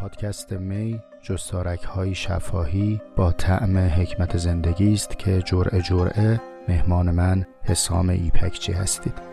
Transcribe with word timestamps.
پادکست 0.00 0.52
می 0.52 1.00
جستارک 1.22 1.82
های 1.82 2.14
شفاهی 2.14 3.00
با 3.16 3.32
طعم 3.32 3.78
حکمت 3.78 4.36
زندگی 4.36 4.92
است 4.92 5.18
که 5.18 5.42
جرعه 5.42 5.82
جرعه 5.82 6.40
مهمان 6.68 7.10
من 7.10 7.46
حسام 7.62 8.08
ایپکچی 8.08 8.72
هستید. 8.72 9.29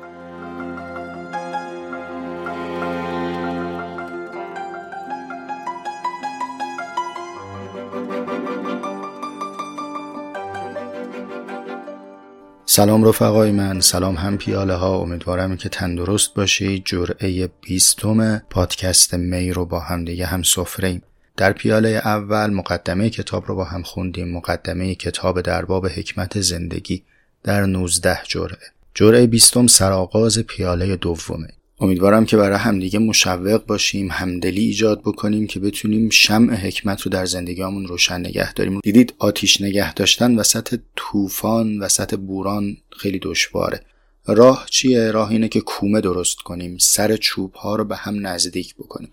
سلام 12.78 13.04
رفقای 13.04 13.52
من 13.52 13.82
سلام 13.82 14.16
هم 14.16 14.38
پیاله 14.38 14.74
ها 14.74 14.98
امیدوارم 14.98 15.58
که 15.58 15.70
تندرست 15.70 16.34
باشید. 16.34 16.86
جرعه 16.86 17.50
بیستم 17.62 18.38
پادکست 18.38 19.14
می 19.14 19.52
رو 19.52 19.66
با 19.66 19.80
هم 19.80 20.06
دیگه 20.06 20.26
هم 20.26 20.44
سفره 20.44 21.02
در 21.38 21.54
پیاله 21.54 21.90
اول 21.90 22.50
مقدمه 22.50 23.10
کتاب 23.10 23.48
رو 23.48 23.56
با 23.56 23.64
هم 23.64 23.84
خوندیم. 23.84 24.32
مقدمه 24.32 24.96
کتاب 24.96 25.42
در 25.42 25.66
باب 25.66 25.88
حکمت 25.88 26.42
زندگی 26.42 27.04
در 27.44 27.66
19 27.66 28.20
جرعه. 28.24 28.68
جرعه 28.94 29.28
بیستم 29.28 29.68
سرآغاز 29.68 30.40
پیاله 30.40 30.96
دومه. 30.96 31.57
امیدوارم 31.80 32.26
که 32.26 32.38
برای 32.38 32.58
همدیگه 32.58 33.00
مشوق 33.00 33.66
باشیم 33.66 34.10
همدلی 34.12 34.62
ایجاد 34.62 35.02
بکنیم 35.02 35.48
که 35.48 35.60
بتونیم 35.60 36.10
شمع 36.10 36.56
حکمت 36.56 37.02
رو 37.02 37.12
در 37.12 37.26
زندگیمون 37.26 37.88
روشن 37.88 38.20
نگه 38.20 38.54
داریم. 38.54 38.80
دیدید 38.84 39.14
آتیش 39.20 39.62
نگه 39.62 39.94
داشتن 39.94 40.36
وسط 40.40 40.80
طوفان 40.96 41.80
وسط 41.80 42.16
بوران 42.16 42.78
خیلی 42.90 43.20
دشواره. 43.22 43.82
راه 44.28 44.68
چیه؟ 44.70 45.12
راه 45.12 45.32
اینه 45.32 45.48
که 45.48 45.62
کومه 45.62 46.02
درست 46.02 46.38
کنیم 46.38 46.78
سر 46.78 47.18
چوب 47.18 47.54
ها 47.54 47.76
رو 47.76 47.86
به 47.86 47.96
هم 47.96 48.28
نزدیک 48.28 48.76
بکنیم. 48.76 49.12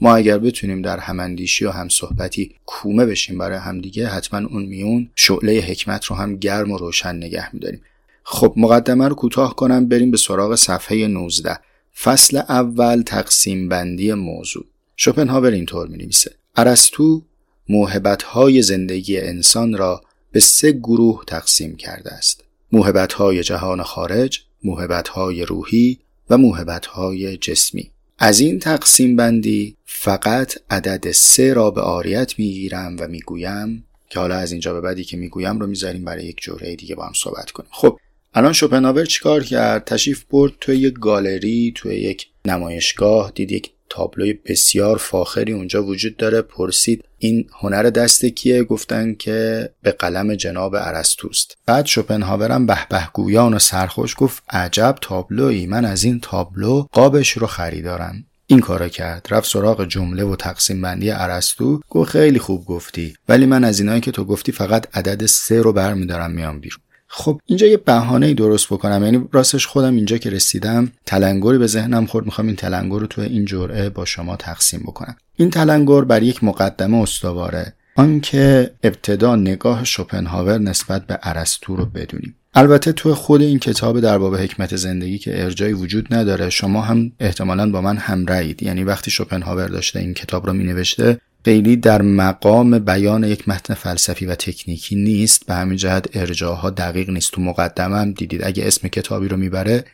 ما 0.00 0.16
اگر 0.16 0.38
بتونیم 0.38 0.82
در 0.82 0.98
هماندیشی 0.98 1.64
و 1.64 1.70
هم 1.70 1.88
صحبتی 1.88 2.54
کومه 2.66 3.06
بشیم 3.06 3.38
برای 3.38 3.58
همدیگه 3.58 4.08
حتما 4.08 4.48
اون 4.48 4.62
میون 4.62 5.10
شعله 5.14 5.60
حکمت 5.60 6.04
رو 6.04 6.16
هم 6.16 6.36
گرم 6.36 6.70
و 6.70 6.78
روشن 6.78 7.16
نگه 7.16 7.54
میداریم. 7.54 7.82
خب 8.24 8.54
مقدمه 8.56 9.08
رو 9.08 9.14
کوتاه 9.14 9.56
کنم 9.56 9.88
بریم 9.88 10.10
به 10.10 10.16
سراغ 10.16 10.54
صفحه 10.54 11.06
19 11.06 11.58
فصل 12.02 12.36
اول 12.36 13.02
تقسیم 13.02 13.68
بندی 13.68 14.12
موضوع. 14.12 14.64
شوپنهاور 14.96 15.50
اینطور 15.50 15.86
می 15.86 15.96
نویسه 15.96 16.34
ارسطو 16.56 17.22
موهبت 17.68 18.22
های 18.22 18.62
زندگی 18.62 19.18
انسان 19.18 19.76
را 19.76 20.02
به 20.32 20.40
سه 20.40 20.72
گروه 20.72 21.24
تقسیم 21.26 21.76
کرده 21.76 22.12
است. 22.12 22.44
موهبت 22.72 23.12
های 23.12 23.42
جهان 23.42 23.82
خارج 23.82 24.40
موهبت 24.64 25.08
های 25.08 25.44
روحی 25.44 25.98
و 26.30 26.38
موهبت 26.38 26.86
های 26.86 27.36
جسمی. 27.36 27.90
از 28.18 28.40
این 28.40 28.58
تقسیم 28.58 29.16
بندی 29.16 29.76
فقط 29.84 30.54
عدد 30.70 31.12
سه 31.12 31.52
را 31.52 31.70
به 31.70 31.80
آریت 31.80 32.38
می‌گیرم 32.38 32.96
و 33.00 33.08
می‌گویم 33.08 33.84
که 34.10 34.20
حالا 34.20 34.36
از 34.36 34.52
اینجا 34.52 34.72
به 34.72 34.80
بعدی 34.80 35.04
که 35.04 35.16
می‌گویم 35.16 35.58
رو 35.58 35.66
می‌ذاریم 35.66 36.04
برای 36.04 36.24
یک 36.24 36.40
جوره 36.40 36.76
دیگه 36.76 36.94
با 36.94 37.06
هم 37.06 37.12
صحبت 37.14 37.50
کنیم. 37.50 37.70
خب 37.72 37.98
الان 38.38 38.52
شوپنهاور 38.52 39.04
چیکار 39.04 39.44
کرد؟ 39.44 39.84
تشریف 39.84 40.24
برد 40.30 40.52
توی 40.60 40.76
یک 40.76 40.94
گالری 40.94 41.72
توی 41.76 41.94
یک 41.94 42.26
نمایشگاه 42.44 43.32
دید 43.34 43.52
یک 43.52 43.70
تابلوی 43.90 44.32
بسیار 44.32 44.96
فاخری 44.96 45.52
اونجا 45.52 45.84
وجود 45.84 46.16
داره 46.16 46.42
پرسید 46.42 47.04
این 47.18 47.46
هنر 47.60 47.82
دست 47.82 48.24
کیه؟ 48.24 48.64
گفتن 48.64 49.14
که 49.14 49.70
به 49.82 49.90
قلم 49.90 50.34
جناب 50.34 50.74
ارسطوست. 50.74 51.56
بعد 51.66 51.86
شوپنهاور 51.86 52.52
هم 52.52 52.66
به 52.66 52.76
گویان 53.12 53.54
و 53.54 53.58
سرخوش 53.58 54.14
گفت 54.18 54.42
عجب 54.50 54.96
تابلویی 55.00 55.66
من 55.66 55.84
از 55.84 56.04
این 56.04 56.20
تابلو 56.20 56.86
قابش 56.92 57.30
رو 57.30 57.46
خریدارم. 57.46 58.24
این 58.46 58.60
کارو 58.60 58.88
کرد. 58.88 59.26
رفت 59.30 59.50
سراغ 59.50 59.84
جمله 59.84 60.24
و 60.24 60.36
تقسیم 60.36 60.82
بندی 60.82 61.10
ارسطو 61.10 61.80
گفت 61.90 62.10
خیلی 62.10 62.38
خوب 62.38 62.64
گفتی 62.64 63.14
ولی 63.28 63.46
من 63.46 63.64
از 63.64 63.80
اینایی 63.80 64.00
که 64.00 64.10
تو 64.10 64.24
گفتی 64.24 64.52
فقط 64.52 64.96
عدد 64.96 65.26
سه 65.26 65.62
رو 65.62 65.72
برمیدارم 65.72 66.30
میام 66.30 66.60
بیرون. 66.60 66.80
خب 67.08 67.40
اینجا 67.46 67.66
یه 67.66 67.76
بهانه 67.76 68.34
درست 68.34 68.66
بکنم. 68.66 69.04
یعنی 69.04 69.28
راستش 69.32 69.66
خودم 69.66 69.94
اینجا 69.94 70.18
که 70.18 70.30
رسیدم 70.30 70.92
تلنگری 71.06 71.58
به 71.58 71.66
ذهنم 71.66 72.06
خورد. 72.06 72.24
می‌خوام 72.24 72.46
این 72.46 72.56
تلنگر 72.56 72.98
رو 72.98 73.06
تو 73.06 73.20
این 73.20 73.44
جرعه 73.44 73.88
با 73.88 74.04
شما 74.04 74.36
تقسیم 74.36 74.80
بکنم. 74.80 75.16
این 75.36 75.50
تلنگر 75.50 76.00
بر 76.00 76.22
یک 76.22 76.44
مقدمه 76.44 77.02
استواره. 77.02 77.72
آنکه 77.96 78.70
ابتدا 78.82 79.36
نگاه 79.36 79.84
شوپنهاور 79.84 80.58
نسبت 80.58 81.06
به 81.06 81.18
ارسطو 81.22 81.76
رو 81.76 81.84
بدونیم. 81.84 82.34
البته 82.54 82.92
تو 82.92 83.14
خود 83.14 83.42
این 83.42 83.58
کتاب 83.58 84.00
در 84.00 84.18
باب 84.18 84.36
حکمت 84.36 84.76
زندگی 84.76 85.18
که 85.18 85.44
ارجایی 85.44 85.72
وجود 85.72 86.14
نداره 86.14 86.50
شما 86.50 86.82
هم 86.82 87.12
احتمالا 87.20 87.70
با 87.70 87.80
من 87.80 87.96
هم 87.96 88.26
رأیید 88.26 88.62
یعنی 88.62 88.84
وقتی 88.84 89.10
شوپنهاور 89.10 89.68
داشته 89.68 89.98
این 89.98 90.14
کتاب 90.14 90.46
رو 90.46 90.52
می 90.52 90.64
نوشته 90.64 91.20
خیلی 91.44 91.76
در 91.76 92.02
مقام 92.02 92.78
بیان 92.78 93.24
یک 93.24 93.48
متن 93.48 93.74
فلسفی 93.74 94.26
و 94.26 94.34
تکنیکی 94.34 94.96
نیست. 94.96 95.46
به 95.46 95.54
همین 95.54 95.76
جهت 95.76 96.16
ارجاها 96.16 96.70
دقیق 96.70 97.10
نیست. 97.10 97.32
تو 97.32 97.40
مقدمم 97.40 98.12
دیدید 98.12 98.44
اگه 98.44 98.66
اسم 98.66 98.88
کتابی 98.88 99.28
رو 99.28 99.36
می‌بره 99.36 99.84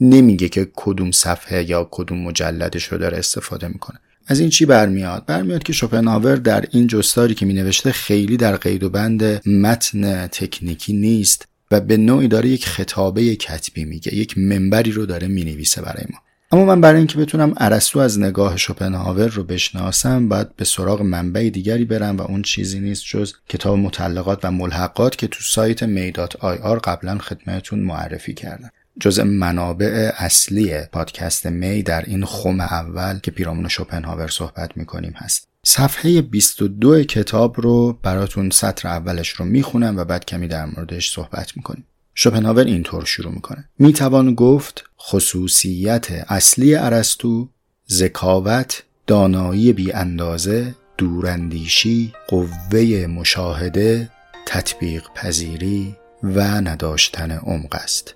نمیگه 0.00 0.48
که 0.48 0.68
کدوم 0.76 1.10
صفحه 1.10 1.70
یا 1.70 1.88
کدوم 1.90 2.18
مجلدش 2.18 2.84
رو 2.84 2.98
داره 2.98 3.18
استفاده 3.18 3.68
می‌کنه. 3.68 3.98
از 4.26 4.40
این 4.40 4.50
چی 4.50 4.66
برمیاد؟ 4.66 5.26
برمیاد 5.26 5.62
که 5.62 5.72
شوپنهاور 5.72 6.36
در 6.36 6.64
این 6.70 6.86
جستاری 6.86 7.34
که 7.34 7.46
می 7.46 7.54
نوشته 7.54 7.92
خیلی 7.92 8.36
در 8.36 8.56
قید 8.56 8.82
و 8.82 8.90
بند 8.90 9.48
متن 9.48 10.26
تکنیکی 10.26 10.92
نیست 10.92 11.48
و 11.70 11.80
به 11.80 11.96
نوعی 11.96 12.28
داره 12.28 12.48
یک 12.48 12.66
خطابه 12.66 13.36
کتبی 13.36 13.84
میگه 13.84 14.14
یک 14.14 14.38
منبری 14.38 14.92
رو 14.92 15.06
داره 15.06 15.28
می 15.28 15.44
نویسه 15.44 15.82
برای 15.82 16.04
ما. 16.10 16.18
اما 16.52 16.64
من 16.64 16.80
برای 16.80 16.98
اینکه 16.98 17.18
بتونم 17.18 17.54
ارسطو 17.56 17.98
از 17.98 18.20
نگاه 18.20 18.56
شوپنهاور 18.56 19.26
رو 19.26 19.44
بشناسم 19.44 20.28
باید 20.28 20.56
به 20.56 20.64
سراغ 20.64 21.02
منبع 21.02 21.50
دیگری 21.50 21.84
برم 21.84 22.16
و 22.16 22.22
اون 22.22 22.42
چیزی 22.42 22.80
نیست 22.80 23.04
جز 23.06 23.32
کتاب 23.48 23.78
مطلقات 23.78 24.44
و 24.44 24.50
ملحقات 24.50 25.16
که 25.16 25.26
تو 25.26 25.40
سایت 25.42 25.82
میدات 25.82 26.36
آی 26.36 26.58
آر 26.58 26.78
قبلا 26.78 27.18
خدمتتون 27.18 27.80
معرفی 27.80 28.34
کردم. 28.34 28.70
جزء 29.00 29.24
منابع 29.24 30.10
اصلی 30.18 30.80
پادکست 30.92 31.46
می 31.46 31.82
در 31.82 32.04
این 32.04 32.24
خم 32.24 32.60
اول 32.60 33.18
که 33.18 33.30
پیرامون 33.30 33.68
شوپنهاور 33.68 34.28
صحبت 34.28 34.76
می‌کنیم 34.76 35.12
هست. 35.16 35.48
صفحه 35.66 36.22
22 36.22 37.02
کتاب 37.02 37.60
رو 37.60 37.98
براتون 38.02 38.50
سطر 38.50 38.88
اولش 38.88 39.28
رو 39.28 39.44
می‌خونم 39.44 39.96
و 39.96 40.04
بعد 40.04 40.24
کمی 40.24 40.48
در 40.48 40.66
موردش 40.66 41.10
صحبت 41.10 41.56
می‌کنیم. 41.56 41.84
شوپنهاور 42.14 42.64
اینطور 42.64 43.04
شروع 43.04 43.32
می‌کنه. 43.32 43.68
می‌توان 43.78 44.34
گفت 44.34 44.84
خصوصیت 45.00 46.08
اصلی 46.28 46.74
ارسطو 46.74 47.48
ذکاوت 47.90 48.82
دانایی 49.06 49.72
بی 49.72 49.92
اندازه 49.92 50.74
دوراندیشی 50.98 52.12
قوه 52.28 53.06
مشاهده 53.06 54.10
تطبیق 54.46 55.02
پذیری 55.14 55.96
و 56.22 56.40
نداشتن 56.40 57.30
عمق 57.30 57.74
است. 57.74 58.14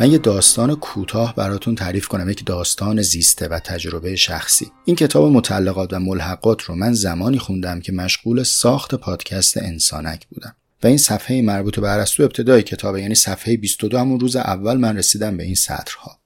من 0.00 0.12
یه 0.12 0.18
داستان 0.18 0.74
کوتاه 0.74 1.34
براتون 1.34 1.74
تعریف 1.74 2.08
کنم 2.08 2.30
یک 2.30 2.46
داستان 2.46 3.02
زیسته 3.02 3.48
و 3.48 3.58
تجربه 3.58 4.16
شخصی. 4.16 4.72
این 4.84 4.96
کتاب 4.96 5.32
متعلقات 5.32 5.92
و 5.92 5.98
ملحقات 5.98 6.62
رو 6.62 6.74
من 6.74 6.92
زمانی 6.92 7.38
خوندم 7.38 7.80
که 7.80 7.92
مشغول 7.92 8.42
ساخت 8.42 8.94
پادکست 8.94 9.56
انسانک 9.56 10.26
بودم. 10.26 10.56
و 10.82 10.86
این 10.86 10.98
صفحه 10.98 11.42
مربوط 11.42 11.80
به 11.80 11.92
ارسطو 11.92 12.22
ابتدای 12.22 12.62
کتابه 12.62 13.02
یعنی 13.02 13.14
صفحه 13.14 13.56
22 13.56 13.98
همون 13.98 14.20
روز 14.20 14.36
اول 14.36 14.76
من 14.76 14.96
رسیدم 14.96 15.36
به 15.36 15.44
این 15.44 15.54
سطرها. 15.54 16.18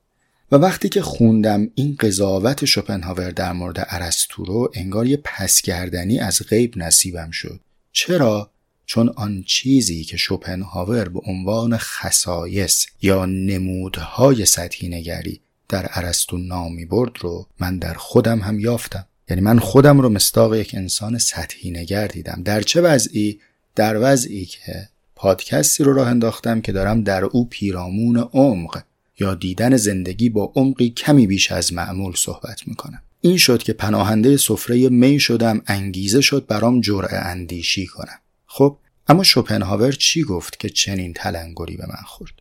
و 0.52 0.56
وقتی 0.56 0.88
که 0.88 1.02
خوندم 1.02 1.68
این 1.74 1.96
قضاوت 2.00 2.64
شوپنهاور 2.64 3.30
در 3.30 3.52
مورد 3.52 3.86
ارسطو 3.90 4.44
رو 4.44 4.70
انگار 4.74 5.06
یه 5.06 5.16
پسگردنی 5.24 6.18
از 6.18 6.42
غیب 6.48 6.78
نصیبم 6.78 7.30
شد. 7.30 7.60
چرا؟ 7.92 8.51
چون 8.86 9.08
آن 9.08 9.44
چیزی 9.46 10.04
که 10.04 10.16
شوپنهاور 10.16 11.08
به 11.08 11.20
عنوان 11.26 11.76
خصایص 11.76 12.86
یا 13.02 13.26
نمودهای 13.26 14.46
سطحی 14.46 14.88
نگری 14.88 15.40
در 15.68 15.90
ارسطو 15.92 16.38
نامی 16.38 16.84
برد 16.84 17.12
رو 17.20 17.46
من 17.60 17.78
در 17.78 17.94
خودم 17.94 18.38
هم 18.40 18.60
یافتم. 18.60 19.06
یعنی 19.30 19.42
من 19.42 19.58
خودم 19.58 20.00
رو 20.00 20.08
مستاق 20.08 20.54
یک 20.54 20.74
انسان 20.74 21.18
سطحی 21.18 21.70
نگر 21.70 22.06
دیدم. 22.06 22.42
در 22.44 22.60
چه 22.62 22.80
وضعی؟ 22.80 23.40
در 23.74 23.96
وضعی 24.00 24.44
که 24.44 24.88
پادکستی 25.16 25.84
رو 25.84 25.92
راه 25.92 26.08
انداختم 26.08 26.60
که 26.60 26.72
دارم 26.72 27.02
در 27.02 27.24
او 27.24 27.48
پیرامون 27.48 28.16
عمق 28.16 28.82
یا 29.20 29.34
دیدن 29.34 29.76
زندگی 29.76 30.28
با 30.28 30.52
عمقی 30.56 30.90
کمی 30.90 31.26
بیش 31.26 31.52
از 31.52 31.72
معمول 31.72 32.14
صحبت 32.16 32.68
می‌کنم. 32.68 33.02
این 33.20 33.36
شد 33.36 33.62
که 33.62 33.72
پناهنده 33.72 34.36
سفره 34.36 34.88
می 34.88 35.20
شدم 35.20 35.62
انگیزه 35.66 36.20
شد 36.20 36.46
برام 36.46 36.80
جرعه 36.80 37.18
اندیشی 37.18 37.86
کنم. 37.86 38.18
خب 38.54 38.78
اما 39.08 39.22
شوپنهاور 39.22 39.92
چی 39.92 40.22
گفت 40.22 40.60
که 40.60 40.68
چنین 40.68 41.12
تلنگری 41.12 41.76
به 41.76 41.86
من 41.86 42.02
خورد؟ 42.06 42.32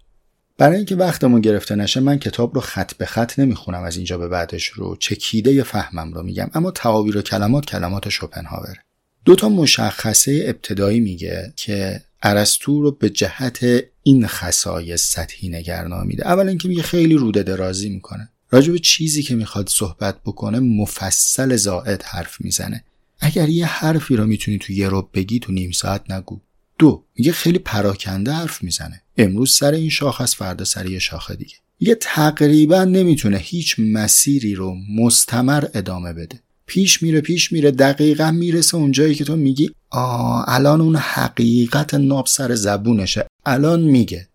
برای 0.57 0.77
اینکه 0.77 0.95
وقتمون 0.95 1.41
گرفته 1.41 1.75
نشه 1.75 1.99
من 1.99 2.19
کتاب 2.19 2.55
رو 2.55 2.61
خط 2.61 2.93
به 2.93 3.05
خط 3.05 3.39
نمی‌خونم 3.39 3.83
از 3.83 3.97
اینجا 3.97 4.17
به 4.17 4.27
بعدش 4.27 4.65
رو. 4.65 4.95
چکیده 4.95 5.63
فهمم 5.63 6.13
رو 6.13 6.23
میگم 6.23 6.49
اما 6.53 6.71
تعابیر 6.71 7.17
و 7.17 7.21
کلمات 7.21 7.65
کلمات 7.65 8.09
شوپنهاور. 8.09 8.77
دو 9.25 9.35
تا 9.35 9.49
مشخصه 9.49 10.43
ابتدایی 10.45 10.99
میگه 10.99 11.53
که 11.55 12.01
ارسطو 12.23 12.81
رو 12.81 12.91
به 12.91 13.09
جهت 13.09 13.65
این 14.03 14.27
خصایص 14.27 15.03
سطحی 15.03 15.49
نگرنا 15.49 16.03
میده. 16.03 16.27
اول 16.27 16.47
اینکه 16.47 16.67
میگه 16.67 16.83
خیلی 16.83 17.15
روده 17.15 17.43
درازی 17.43 17.89
می‌کنه. 17.89 18.29
راجع 18.51 18.71
به 18.71 18.79
چیزی 18.79 19.23
که 19.23 19.35
می‌خواد 19.35 19.69
صحبت 19.69 20.15
بکنه 20.25 20.59
مفصل 20.59 21.55
زائد 21.55 22.03
حرف 22.03 22.41
می‌زنه. 22.41 22.83
اگر 23.21 23.49
یه 23.49 23.65
حرفی 23.65 24.15
رو 24.15 24.25
می‌تونی 24.25 24.57
تو 24.57 24.73
یه 24.73 24.89
رو 24.89 25.09
بگی 25.13 25.39
تو 25.39 25.51
نیم 25.51 25.71
ساعت 25.71 26.11
نگو. 26.11 26.39
دو 26.79 27.03
میگه 27.15 27.31
خیلی 27.31 27.59
پراکنده 27.59 28.31
حرف 28.31 28.63
می‌زنه. 28.63 29.01
امروز 29.17 29.51
سر 29.51 29.71
این 29.71 29.89
شاخ 29.89 30.21
از 30.21 30.35
فردا 30.35 30.65
سر 30.65 30.85
یه 30.85 30.99
شاخه 30.99 31.35
دیگه. 31.35 31.55
یه 31.79 31.95
تقریبا 31.95 32.83
نمی‌تونه 32.83 33.37
هیچ 33.37 33.75
مسیری 33.79 34.55
رو 34.55 34.75
مستمر 34.95 35.63
ادامه 35.73 36.13
بده. 36.13 36.39
پیش 36.65 37.03
میره 37.03 37.21
پیش 37.21 37.51
میره 37.51 37.71
دقیقا 37.71 38.31
می‌رسه 38.31 38.77
اونجایی 38.77 39.15
که 39.15 39.25
تو 39.25 39.35
میگی. 39.35 39.71
آه 39.89 40.45
الان 40.47 40.81
اون 40.81 40.95
حقیقت 40.95 41.93
ناب 41.93 42.25
سر 42.25 42.55
زبونشه. 42.55 43.27
الان 43.45 43.81
میگه. 43.81 44.27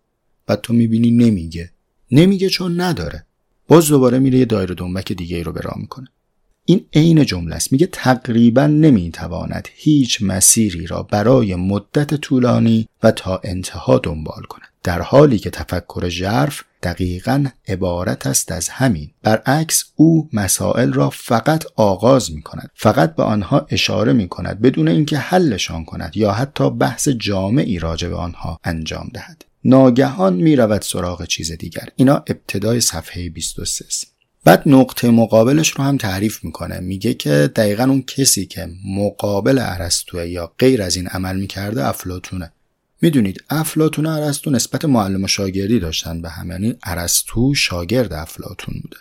بعد 0.47 0.61
تو 0.61 0.73
می‌بینی 0.73 1.11
نمیگه. 1.11 1.71
نمیگه 2.11 2.49
چون 2.49 2.81
نداره. 2.81 3.25
باز 3.67 3.87
دوباره 3.87 4.19
میره 4.19 4.39
یه 4.39 4.45
دایره 4.45 4.75
دنبک 4.75 5.11
دیگه 5.13 5.37
ای 5.37 5.43
رو 5.43 5.51
به 5.51 5.61
راه 5.61 5.77
می‌کنه. 5.77 6.07
این 6.69 6.85
عین 6.93 7.25
جمله 7.25 7.55
است. 7.55 7.71
میگه 7.71 7.87
تقریبا 7.91 8.67
نمی‌تواند 8.67 9.67
هیچ 9.75 10.21
مسیری 10.21 10.87
را 10.87 11.03
برای 11.03 11.55
مدت 11.55 12.13
طولانی 12.13 12.87
و 13.03 13.11
تا 13.11 13.41
انتها 13.43 13.97
دنبال 13.97 14.43
کند. 14.49 14.67
در 14.83 15.01
حالی 15.01 15.39
که 15.39 15.49
تفکر 15.49 16.09
ژرف 16.09 16.63
دقیقا 16.83 17.45
عبارت 17.67 18.27
است 18.27 18.51
از 18.51 18.69
همین. 18.69 19.09
برعکس 19.23 19.83
او 19.95 20.29
مسائل 20.33 20.93
را 20.93 21.09
فقط 21.09 21.65
آغاز 21.75 22.31
می 22.31 22.41
کند 22.41 22.71
فقط 22.73 23.15
به 23.15 23.23
آنها 23.23 23.65
اشاره 23.69 24.13
می 24.13 24.27
کند 24.27 24.61
بدون 24.61 24.87
اینکه 24.87 25.17
حلشان 25.17 25.85
کند 25.85 26.17
یا 26.17 26.31
حتی 26.31 26.69
بحث 26.69 27.07
جامعی 27.09 27.79
راجع 27.79 28.09
به 28.09 28.15
آنها 28.15 28.59
انجام 28.63 29.09
دهد. 29.13 29.45
ناگهان 29.63 30.33
می 30.33 30.55
رود 30.55 30.81
سراغ 30.81 31.25
چیز 31.25 31.51
دیگر. 31.51 31.89
اینا 31.95 32.15
ابتدای 32.15 32.81
صفحه 32.81 33.29
23 33.29 33.65
بعد 34.47 34.63
نقطه 34.65 35.09
مقابلش 35.09 35.69
رو 35.69 35.83
هم 35.83 35.97
تعریف 35.97 36.43
می‌کنه. 36.43 36.79
میگه 36.79 37.13
که 37.13 37.51
دقیقا 37.55 37.83
اون 37.83 38.01
کسی 38.01 38.45
که 38.45 38.69
مقابل 38.85 39.59
ارسطوه 39.61 40.27
یا 40.27 40.53
غیر 40.59 40.81
از 40.81 40.95
این 40.95 41.07
عمل 41.07 41.39
می‌کرده 41.39 41.87
افلاتونه 41.87 42.51
می‌دونید 43.01 43.43
افلاتون 43.49 44.05
و 44.05 44.09
ارسطو 44.09 44.49
نسبت 44.49 44.85
معلم 44.85 45.23
و 45.23 45.27
شاگردی 45.27 45.79
داشتن 45.79 46.21
به 46.21 46.29
هم. 46.29 46.51
یعنی 46.51 46.75
ارسطو 46.83 47.55
شاگرد 47.55 48.13
افلاتون 48.13 48.75
بوده. 48.81 48.97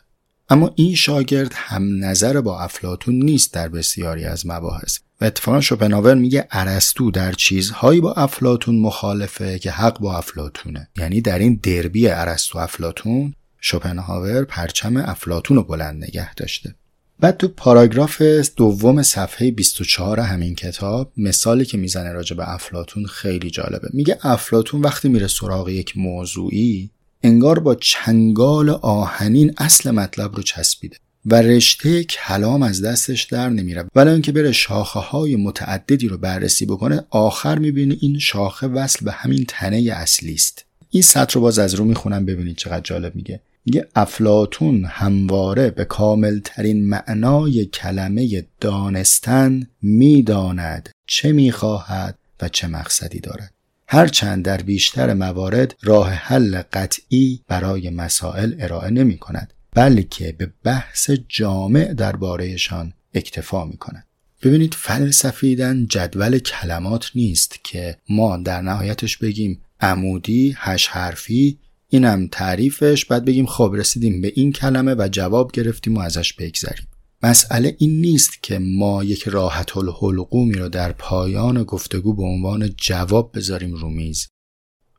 اما 0.49 0.73
این 0.75 0.95
شاگرد 0.95 1.53
هم 1.55 2.05
نظر 2.05 2.41
با 2.41 2.61
افلاتون 2.61 3.15
نیست 3.15 3.55
در 3.55 3.69
بسیاری 3.69 4.25
از 4.25 4.47
مباحث. 4.47 4.99
و 5.21 5.25
اتفاقا 5.25 5.61
شوپنهاور 5.61 6.15
میگه 6.15 6.49
ارسطو 6.51 7.11
در 7.11 7.33
چیزهایی 7.33 8.01
با 8.01 8.13
افلاتون 8.13 8.79
مخالفه 8.79 9.59
که 9.59 9.71
حق 9.71 9.99
با 9.99 10.17
افلاتونه 10.19 10.89
یعنی 10.97 11.21
در 11.21 11.39
این 11.39 11.61
دربی 11.63 12.09
ارسطو 12.09 12.59
افلاتون 12.59 13.35
شوپنهاور 13.69 14.45
پرچم 14.45 14.97
افلاتون 14.97 15.57
رو 15.57 15.63
بلند 15.63 16.05
نگه 16.05 16.35
داشته. 16.35 16.75
بعد 17.21 17.37
تو 17.37 17.49
پاراگراف 17.49 18.23
دوم 18.57 19.03
صفحه 19.03 19.51
24 19.51 20.21
همین 20.21 20.55
کتاب 20.55 21.13
مثالی 21.17 21.65
که 21.65 21.79
می‌زنه 21.79 22.13
راجع 22.13 22.37
به 22.37 22.55
افلاتون 22.55 23.07
خیلی 23.07 23.51
جالبه. 23.51 23.89
میگه 23.93 24.19
افلاتون 24.23 24.81
وقتی 24.81 25.09
میره 25.09 25.27
سراغ 25.27 25.69
یک 25.69 25.97
موضوعی 25.97 26.91
انگار 27.23 27.59
با 27.59 27.75
چنگال 27.75 28.71
آهنین 28.71 29.55
اصل 29.59 29.91
مطلب 29.91 30.37
رو 30.37 30.43
چسبیده 30.43 30.97
و 31.27 31.43
رشته 31.43 32.05
کلام 32.05 32.63
از 32.63 32.85
دستش 32.85 33.23
در 33.23 33.49
نمیره. 33.49 33.85
ولی 33.95 34.11
اینکه 34.11 34.33
بره 34.33 34.53
شاخه 34.53 35.01
های 35.01 35.37
متعددی 35.37 36.09
رو 36.09 36.19
بررسی 36.19 36.67
بکنه 36.67 37.05
آخر 37.11 37.59
می‌بینه 37.59 37.97
این 38.01 38.19
شاخه 38.19 38.67
وصل 38.67 39.05
به 39.05 39.13
همین 39.13 39.45
تنه 39.49 39.93
اصلی 39.95 40.35
است 40.35 40.65
این 40.91 41.03
سطر 41.03 41.35
رو 41.35 41.41
باز 41.41 41.59
از 41.59 41.75
رو 41.75 41.85
می‌خونم 41.85 42.27
ببینید 42.27 42.57
چقدر 42.57 42.81
جالب 42.81 43.17
میگه. 43.17 43.41
میگه 43.67 43.89
افلاتون 43.95 44.85
همواره 44.85 45.71
به 45.71 45.85
کاملترین 45.85 46.89
معنای 46.89 47.65
کلمه 47.65 48.47
دانستن 48.61 49.67
می‌داند 49.83 50.89
چه 51.07 51.33
می‌خواهد 51.33 52.19
و 52.41 52.49
چه 52.49 52.67
مقصدی 52.67 53.21
دارد 53.21 53.53
هرچند 53.89 54.45
در 54.45 54.57
بیشتر 54.57 55.15
موارد 55.15 55.75
راه 55.83 56.11
حل 56.11 56.63
قطعی 56.73 57.41
برای 57.49 57.91
مسائل 57.91 58.55
ارائه 58.61 58.91
نمی 58.91 59.19
کند 59.19 59.53
بلکه 59.75 60.33
به 60.33 60.53
بحث 60.65 61.11
جامع 61.29 61.95
دربارهشان 61.95 62.93
اکتفا 63.15 63.65
می 63.65 63.77
کند. 63.77 64.07
ببینید 64.43 64.75
فلسفیدن 64.75 65.87
جدول 65.87 66.39
کلمات 66.39 67.11
نیست 67.15 67.65
که 67.65 67.97
ما 68.09 68.37
در 68.37 68.61
نهایتش 68.61 69.17
بگیم 69.17 69.61
عمودی 69.81 70.55
هش 70.59 70.87
حرفی 70.87 71.59
اینم 71.89 72.29
تعریفش 72.33 73.05
بعد 73.05 73.25
بگیم 73.25 73.47
خب 73.47 73.73
رسیدیم 73.75 74.21
به 74.21 74.33
این 74.37 74.53
کلمه 74.53 74.95
و 74.95 75.09
جواب 75.13 75.53
گرفتیم 75.53 75.97
و 75.97 76.01
ازش 76.01 76.33
بگذریم. 76.33 76.87
مسئله 77.23 77.77
این 77.79 78.01
نیست 78.01 78.43
که 78.43 78.59
ما 78.59 79.05
یک 79.05 79.23
راحت 79.23 79.77
الحلقومی 79.77 80.55
رو 80.55 80.69
در 80.69 80.93
پایان 80.93 81.63
گفتگو 81.63 82.15
به 82.15 82.23
عنوان 82.23 82.71
جواب 82.77 83.31
بذاریم 83.35 83.75
رو 83.75 83.91
میز. 83.91 84.29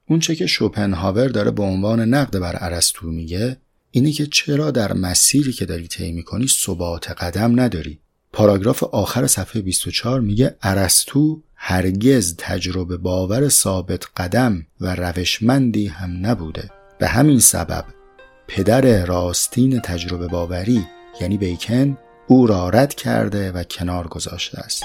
اونچه 0.09 0.35
که 0.35 0.47
شوپنهاور 0.47 1.27
داره 1.27 1.51
به 1.51 1.63
عنوان 1.63 1.99
نقد 1.99 2.39
بر 2.39 2.57
ارسطو 2.59 3.11
میگه 3.11 3.57
اینه 3.91 4.11
که 4.11 4.25
چرا 4.25 4.71
در 4.71 4.93
مسیری 4.93 5.53
که 5.53 5.65
داری 5.65 5.87
طی 5.87 6.11
می‌کنی 6.11 6.47
ثبات 6.47 7.11
قدم 7.11 7.59
نداری. 7.59 7.99
پاراگراف 8.33 8.83
آخر 8.83 9.27
صفحه 9.27 9.61
24 9.61 10.21
میگه 10.21 10.55
ارسطو 10.61 11.41
هرگز 11.55 12.35
تجربه 12.37 12.97
باور 12.97 13.49
ثابت 13.49 14.05
قدم 14.17 14.65
و 14.81 14.95
روشمندی 14.95 15.87
هم 15.87 16.25
نبوده. 16.25 16.69
به 16.99 17.07
همین 17.07 17.39
سبب 17.39 17.85
پدر 18.47 19.05
راستین 19.05 19.79
تجربه 19.79 20.27
باوری 20.27 20.87
یعنی 21.21 21.37
بیکن 21.37 21.97
او 22.27 22.47
را 22.47 22.69
رد 22.69 22.93
کرده 22.93 23.51
و 23.51 23.63
کنار 23.63 24.07
گذاشته 24.07 24.59
است. 24.59 24.83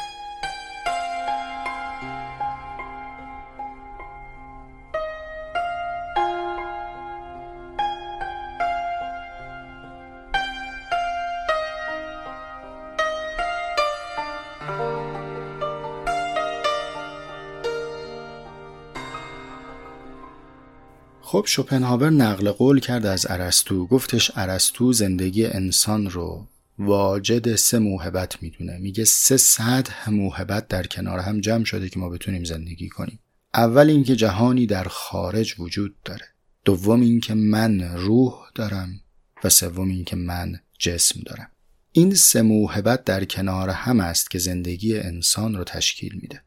خب 21.42 21.48
شوپنهاور 21.48 22.10
نقل 22.10 22.50
قول 22.50 22.80
کرد 22.80 23.06
از 23.06 23.26
ارسطو. 23.30 23.86
گفتش 23.86 24.30
ارسطو 24.36 24.92
زندگی 24.92 25.46
انسان 25.46 26.10
رو 26.10 26.46
واجد 26.78 27.56
سه 27.56 27.78
موهبت 27.78 28.42
می‌دونه. 28.42 28.78
میگه 28.78 29.04
سه 29.04 29.36
سطح 29.36 30.10
موهبت 30.10 30.68
در 30.68 30.86
کنار 30.86 31.18
هم 31.18 31.40
جمع 31.40 31.64
شده 31.64 31.88
که 31.88 31.98
ما 31.98 32.08
بتونیم 32.08 32.44
زندگی 32.44 32.88
کنیم. 32.88 33.18
اول 33.54 33.90
اینکه 33.90 34.16
جهانی 34.16 34.66
در 34.66 34.84
خارج 34.84 35.54
وجود 35.58 35.94
داره. 36.04 36.26
دوم 36.64 37.00
اینکه 37.00 37.34
من 37.34 37.80
روح 37.80 38.34
دارم 38.54 39.00
و 39.44 39.48
سوم 39.48 39.88
اینکه 39.88 40.16
من 40.16 40.60
جسم 40.78 41.20
دارم. 41.26 41.50
این 41.92 42.14
سه 42.14 42.42
موهبت 42.42 43.04
در 43.04 43.24
کنار 43.24 43.70
هم 43.70 44.00
است 44.00 44.30
که 44.30 44.38
زندگی 44.38 44.98
انسان 44.98 45.54
رو 45.54 45.64
تشکیل 45.64 46.18
میده. 46.22 46.42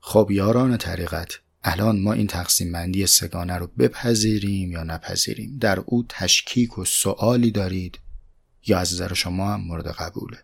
خب 0.00 0.28
یاران 0.30 0.76
طریقت. 0.76 1.40
الان 1.64 2.00
ما 2.00 2.12
این 2.12 2.26
تقسیم 2.26 2.72
بندی 2.72 3.06
سگانه 3.06 3.54
رو 3.54 3.66
بپذیریم 3.78 4.72
یا 4.72 4.82
نپذیریم؟ 4.82 5.58
در 5.60 5.80
او 5.80 6.04
تشکیک 6.08 6.78
و 6.78 6.84
سوالی 6.84 7.50
دارید 7.50 7.98
یا 8.66 8.78
از 8.78 8.92
نظر 8.92 9.14
شما 9.14 9.52
هم 9.52 9.60
مورد 9.60 9.86
قبوله؟ 9.86 10.38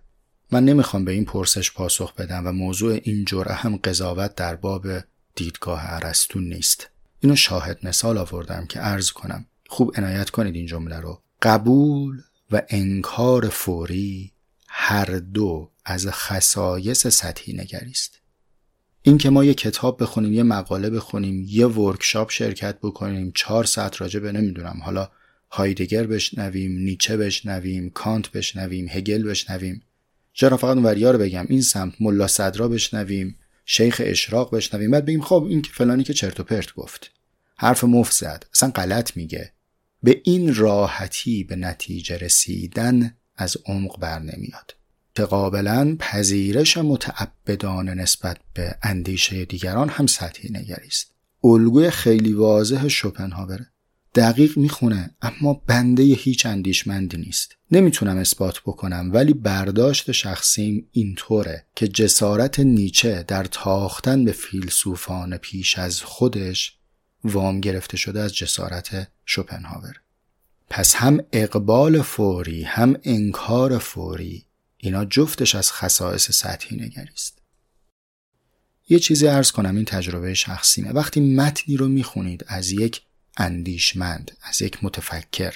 من 0.51 0.65
نمی‌خوام 0.65 1.05
به 1.05 1.13
این 1.13 1.25
پرسش 1.25 1.73
پاسخ 1.73 2.15
بدم 2.15 2.47
و 2.47 2.53
موضوع 2.53 3.01
این 3.03 3.25
جرعه 3.25 3.55
هم 3.55 3.77
قضاوت 3.77 4.35
در 4.35 4.57
باب 4.57 4.87
دیدگاه 5.35 5.81
ارسطو 5.85 6.41
نیست. 6.41 6.89
اینو 7.21 7.37
شاهد 7.37 7.79
مثال 7.83 8.19
آوردم 8.19 8.67
که 8.67 8.81
عرض 8.81 9.11
کنم. 9.11 9.47
خوب 9.69 9.93
عنایت 9.97 10.31
کنید 10.31 10.55
این 10.55 10.67
جمله 10.67 11.01
رو. 11.01 11.23
قبول 11.43 12.23
و 12.51 12.63
انکار 12.69 13.49
فوری 13.49 14.33
هر 14.69 15.05
دو 15.05 15.71
از 15.85 16.07
خصایص 16.07 17.07
سطحی 17.07 17.53
نگریست 19.07 19.15
اینکه 19.15 19.31
ما 19.31 19.45
یه 19.45 19.55
کتاب 19.55 20.03
بخونیم 20.03 20.33
یه 20.33 20.43
مقاله 20.43 20.91
بخونیم 20.91 21.45
یه 21.49 21.67
ورکشاپ 21.67 22.31
شرکت 22.31 22.79
بکنیم 22.83 23.33
چهار 23.35 23.65
ساعت 23.65 24.01
راجع 24.01 24.21
به 24.21 24.33
نمی‌دونم. 24.33 24.81
حالا 24.83 25.09
هایدگر 25.51 26.07
بشنویم 26.07 26.73
نیچه 26.79 27.17
بشنویم 27.17 27.91
کانت 27.91 28.31
بشنویم 28.31 28.87
هگل 28.91 29.23
بشنویم. 29.23 29.83
چرا 30.33 30.57
فقط 30.57 30.77
اون 30.77 30.87
رو 30.87 31.19
بگم؟ 31.19 31.47
این 31.49 31.63
سمت 31.63 31.95
ملا 32.01 32.27
صدرا 32.27 32.69
بشنویم 32.69 33.37
شیخ 33.65 34.03
اشراق 34.05 34.55
بشنویم. 34.55 34.91
بعد 34.91 35.05
بگیم 35.05 35.23
خب 35.23 35.47
این 35.49 35.63
که 35.63 35.71
فلانی 35.73 36.05
که 36.05 36.15
چرت 36.15 36.41
و 36.41 36.43
پرت 36.43 36.75
گفت. 36.75 37.11
حرف 37.57 37.85
مفت 37.85 38.13
زد. 38.13 38.47
اصلا 38.55 38.71
غلط 38.71 39.17
میگه. 39.17 39.53
به 40.03 40.21
این 40.25 40.55
راحتی 40.55 41.45
به 41.45 41.57
نتیجه 41.57 42.17
رسیدن 42.17 43.17
از 43.37 43.57
عمق 43.67 44.01
بر 44.01 44.19
نمیاد 44.19 44.75
که 44.75 44.84
قابلا 45.21 45.97
پذیرش 45.99 46.79
متعبدانه 46.79 47.95
نسبت 47.95 48.39
به 48.55 48.77
اندیشه 48.83 49.45
دیگران 49.45 49.89
هم 49.89 50.07
سطحی 50.07 50.51
نگری 50.51 50.87
است 50.87 51.15
الگوی 51.45 51.91
خیلی 51.91 52.33
واضح 52.33 52.89
شوپنهاوره 52.89 53.67
دقیق 54.15 54.59
می‌خونه 54.59 55.11
اما 55.23 55.63
بنده 55.67 56.03
هیچ 56.03 56.47
اندیشمندی 56.47 57.17
نیست. 57.17 57.57
نمی‌تونم 57.71 58.17
اثبات 58.17 58.61
بکنم 58.61 59.11
ولی 59.13 59.33
برداشت 59.33 60.13
شخصیم 60.13 60.89
اینطوره 60.93 61.67
که 61.77 61.89
جسارت 61.89 62.61
نیچه 62.61 63.25
در 63.29 63.45
تاختن 63.45 64.25
به 64.25 64.33
فیلسوفان 64.33 65.37
پیش 65.37 65.79
از 65.79 66.03
خودش 66.03 66.77
وام 67.25 67.61
گرفته 67.61 67.97
شده 67.97 68.21
از 68.21 68.35
جسارت 68.37 69.09
شوپنهاور. 69.27 70.01
پس 70.71 70.95
هم 70.95 71.21
اقبال 71.33 72.03
فوری 72.03 72.63
هم 72.63 72.97
انکار 73.05 73.79
فوری 73.79 74.45
اینا 74.85 75.05
جفتش 75.05 75.55
از 75.55 75.73
خصائص 75.73 76.31
سطحی 76.31 76.77
نگریست. 76.77 77.39
یه 78.89 78.99
چیزی 78.99 79.29
ارز 79.29 79.51
کنم 79.51 79.77
این 79.77 79.85
تجربه 79.85 80.35
شخصیمه. 80.35 80.93
وقتی 80.93 81.21
متنی 81.21 81.77
رو 81.77 81.89
می‌خونید 81.89 82.45
از 82.49 82.71
یک 82.71 83.03
اندیشمند 83.37 84.31
از 84.43 84.63
یک 84.63 84.85
متفکر 84.85 85.55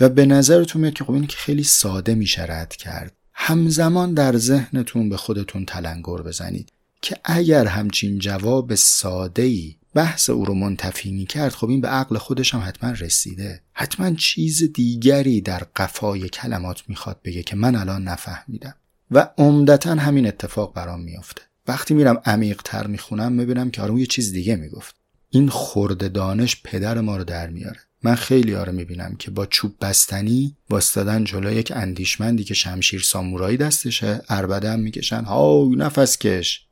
و 0.00 0.08
به 0.08 0.26
نظرتون 0.26 0.82
میاد 0.82 0.94
که 0.94 1.04
خب 1.04 1.12
این 1.12 1.26
که 1.26 1.36
خیلی 1.36 1.64
ساده 1.64 2.14
میشه 2.14 2.42
رد 2.42 2.76
کرد 2.76 3.16
همزمان 3.32 4.14
در 4.14 4.36
ذهنتون 4.36 5.08
به 5.08 5.16
خودتون 5.16 5.64
تلنگر 5.64 6.22
بزنید 6.22 6.72
که 7.02 7.16
اگر 7.24 7.66
همچین 7.66 8.18
جواب 8.18 8.74
ساده 8.74 9.42
ای 9.42 9.76
بحث 9.94 10.30
او 10.30 10.44
رو 10.44 10.54
منتفی 10.54 11.12
می 11.12 11.26
کرد 11.26 11.52
خب 11.52 11.68
این 11.68 11.80
به 11.80 11.88
عقل 11.88 12.18
خودش 12.18 12.54
هم 12.54 12.62
حتما 12.66 12.90
رسیده. 12.90 13.60
حتما 13.72 14.14
چیز 14.14 14.72
دیگری 14.72 15.40
در 15.40 15.66
قفای 15.76 16.28
کلمات 16.28 16.82
می‌خواد 16.88 17.20
بگه 17.24 17.42
که 17.42 17.56
من 17.56 17.74
الان 17.74 18.04
نفهمیدم. 18.04 18.74
و 19.10 19.28
عمدتا 19.38 19.94
همین 19.94 20.26
اتفاق 20.26 20.74
برام 20.74 21.00
میافته. 21.00 21.42
وقتی 21.68 21.94
میرم 21.94 22.22
عمیق 22.24 22.62
تر 22.64 22.86
می‌خونم 22.86 23.32
می‌بینم 23.32 23.70
که 23.70 23.82
آره 23.82 23.94
یه 23.94 24.06
چیز 24.06 24.32
دیگه 24.32 24.56
می‌گفت. 24.56 24.94
این 25.30 25.48
خورده 25.48 26.08
دانش 26.08 26.62
پدر 26.64 27.00
ما 27.00 27.16
رو 27.16 27.24
در 27.24 27.50
میاره. 27.50 27.80
من 28.02 28.14
خیلی 28.14 28.54
آره 28.54 28.72
می‌بینم 28.72 29.16
که 29.18 29.30
با 29.30 29.46
چوب 29.46 29.74
بستنی 29.80 30.56
واستادن 30.70 31.24
جلو 31.24 31.52
یک 31.52 31.72
اندیشمندی 31.76 32.44
که 32.44 32.54
شمشیر 32.54 33.00
سامورایی 33.00 33.56
دستشه 33.56 34.22
اربده 34.28 34.70
هم 34.70 34.80
می‌کشن 34.80 35.24
ها 35.24 35.68
نفس 35.76 36.18
کش. 36.18 36.66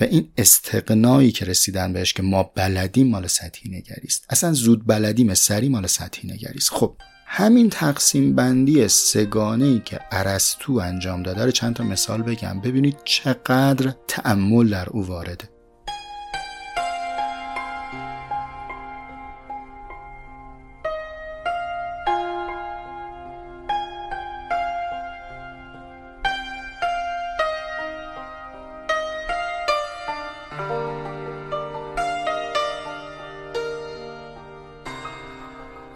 و 0.00 0.04
این 0.04 0.32
استقنایی 0.36 1.32
که 1.32 1.44
رسیدن 1.44 1.92
بهش 1.92 2.12
که 2.12 2.22
ما 2.22 2.42
بلدیم 2.42 3.08
مال 3.08 3.26
سطحی 3.26 3.70
نگریست 3.70 4.26
اصلا 4.30 4.52
زود 4.52 4.86
بلدیم 4.86 5.34
سری 5.34 5.68
مال 5.68 5.86
سطحی 5.86 6.30
نگریست 6.30 6.70
خب 6.70 6.96
همین 7.34 7.70
تقسیم 7.70 8.34
بندی 8.34 8.88
سگانه 8.88 9.64
ای 9.64 9.80
که 9.84 10.00
ارسطو 10.10 10.72
انجام 10.72 11.22
داده 11.22 11.44
رو 11.44 11.50
چند 11.50 11.74
تا 11.74 11.84
مثال 11.84 12.22
بگم. 12.22 12.60
ببینید 12.60 12.96
چقدر 13.04 13.94
تأمل 14.08 14.68
در 14.68 14.88
او 14.88 15.06
وارده. 15.06 15.51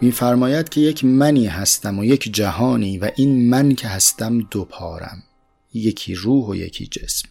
میفرماید 0.07 0.69
که 0.69 0.81
یک 0.81 1.05
منی 1.05 1.47
هستم 1.47 1.99
و 1.99 2.05
یک 2.05 2.33
جهانی 2.33 2.97
و 2.97 3.11
این 3.15 3.49
من 3.49 3.75
که 3.75 3.87
هستم 3.87 4.41
دو 4.41 4.65
پارم 4.65 5.23
یکی 5.73 6.15
روح 6.15 6.49
و 6.49 6.55
یکی 6.55 6.87
جسم. 6.87 7.29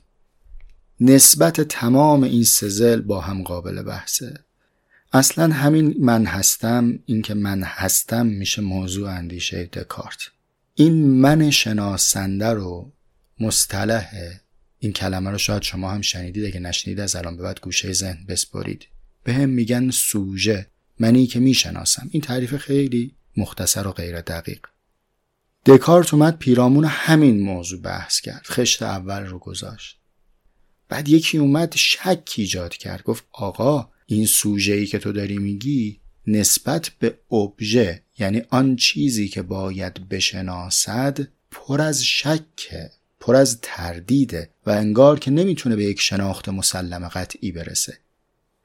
نسبت 1.01 1.61
تمام 1.61 2.23
این 2.23 2.45
سزل 2.45 3.01
با 3.01 3.21
هم 3.21 3.43
قابل 3.43 3.83
بحثه. 3.83 4.35
اصلا 5.13 5.55
همین 5.55 5.95
من 5.99 6.27
هستم 6.27 6.99
این 7.07 7.23
که 7.23 7.35
من 7.35 7.63
هستم 7.63 8.27
میشه 8.27 8.63
موضوع 8.63 9.11
اندیشه 9.11 9.65
دکارت. 9.65 10.19
این 10.75 11.07
من 11.07 11.51
شناسنده 11.51 12.51
رو 12.51 12.93
مصطلح 13.41 14.11
این 14.79 14.93
کلمه 14.93 15.31
رو 15.31 15.39
شاید 15.39 15.63
شما 15.63 15.91
هم 15.91 16.01
شنیدید 16.01 16.45
اگه 16.45 16.61
نشنید 16.61 17.01
از 17.01 17.17
الان 17.17 17.37
به 17.37 17.43
بعد 17.43 17.61
گوشه 17.61 17.93
ذهن 17.93 18.27
بسپرید. 18.29 18.87
به 19.25 19.35
هم 19.35 19.49
میگن 19.49 19.91
سوژه. 19.91 20.67
منی 21.01 21.27
که 21.27 21.41
می‌شناسم. 21.41 22.09
این 22.11 22.23
تعریف 22.23 22.57
خیلی 22.57 23.15
مختصر 23.37 23.87
و 23.87 23.93
غیر 23.93 24.21
دقیق. 24.21 24.61
دکارت 25.67 26.15
اومد 26.15 26.39
پیرامون 26.39 26.85
همین 26.85 27.41
موضوع 27.41 27.81
بحث 27.81 28.21
کرد. 28.21 28.47
خشت 28.47 28.83
اول 28.83 29.27
رو 29.27 29.39
گذاشت. 29.39 29.99
بعد 30.89 31.09
یکی 31.09 31.39
اومد 31.39 31.75
شک 31.77 32.35
ایجاد 32.37 32.75
کرد. 32.75 33.03
گفت 33.03 33.25
آقا 33.33 33.89
این 34.07 34.27
سوژه 34.27 34.87
که 34.87 34.99
تو 34.99 35.13
داری 35.13 35.39
میگی 35.39 36.01
نسبت 36.27 36.91
به 36.99 37.19
ابژه 37.33 38.03
یعنی 38.19 38.43
آن 38.51 38.77
چیزی 38.77 39.29
که 39.29 39.43
باید 39.43 40.09
بشناسد 40.09 41.29
پر 41.51 41.81
از 41.81 42.05
شکه 42.05 42.91
پر 43.21 43.37
از 43.37 43.59
تردیده 43.63 44.51
و 44.67 44.71
انگار 44.71 45.19
که 45.19 45.31
نمی‌تونه 45.31 45.77
به 45.77 45.85
یک 45.85 46.01
شناخت 46.01 46.49
مسلم 46.49 47.09
قطعی 47.09 47.53
برسه. 47.53 47.99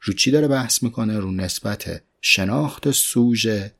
رو 0.01 0.13
چی 0.13 0.31
داره 0.31 0.47
بحث 0.47 0.83
می‌کنه؟ 0.83 1.19
رو 1.19 1.31
نسبت 1.31 2.01
شناخت 2.21 2.91
سوژه 2.91 3.73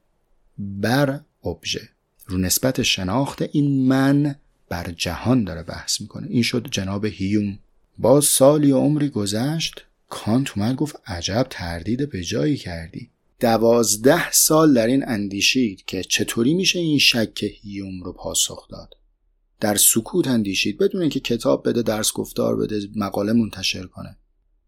بر 0.57 1.19
ابژه. 1.43 1.89
رو 2.25 2.37
نسبت 2.37 2.81
شناخت 2.81 3.41
این 3.41 3.87
من 3.87 4.35
بر 4.69 4.91
جهان 4.91 5.43
داره 5.43 5.63
بحث 5.63 6.01
می‌کنه. 6.01 6.27
این 6.27 6.43
شد 6.43 6.67
جناب 6.71 7.05
هیوم. 7.05 7.59
باز 7.97 8.25
سالی 8.25 8.71
و 8.71 8.77
عمری 8.77 9.09
گذشت 9.09 9.85
کانت 10.09 10.57
اومد 10.57 10.75
گفت 10.75 10.95
عجب 11.05 11.47
تردید 11.49 12.09
به 12.09 12.23
جایی 12.23 12.57
کردی. 12.57 13.09
دوازده 13.39 14.31
سال 14.31 14.73
در 14.73 14.87
این 14.87 15.07
اندیشید 15.07 15.85
که 15.85 16.03
چطوری 16.03 16.53
میشه 16.53 16.79
این 16.79 16.99
شک 16.99 17.43
هیوم 17.43 18.03
رو 18.03 18.13
پاسخ 18.13 18.67
داد. 18.67 18.95
در 19.59 19.75
سکوت 19.75 20.27
اندیشید 20.27 20.77
بدون 20.77 21.01
اینکه 21.01 21.19
کتاب 21.19 21.69
بده 21.69 21.81
درس 21.81 22.13
گفتار 22.13 22.55
بده 22.55 22.81
مقاله 22.95 23.33
منتشر 23.33 23.85
کنه. 23.85 24.17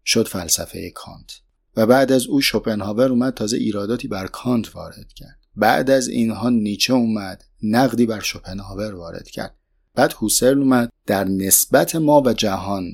شد 0.04 0.28
فلسفه 0.28 0.90
کانت. 0.90 1.40
و 1.76 1.86
بعد 1.86 2.12
از 2.12 2.26
او 2.26 2.40
شوپنهاور 2.40 3.08
اومد 3.08 3.34
تازه 3.34 3.56
ایراداتی 3.56 4.08
بر 4.08 4.26
کانت 4.26 4.76
وارد 4.76 5.12
کرد. 5.16 5.38
بعد 5.56 5.90
از 5.90 6.08
اینها 6.08 6.50
نیچه 6.50 6.92
اومد 6.92 7.44
نقدی 7.62 8.06
بر 8.06 8.20
شوپنهاور 8.20 8.94
وارد 8.94 9.28
کرد. 9.28 9.54
بعد 9.94 10.12
هوسرل 10.12 10.58
اومد 10.58 10.92
در 11.06 11.24
نسبت 11.24 11.96
ما 11.96 12.22
و 12.26 12.32
جهان 12.32 12.84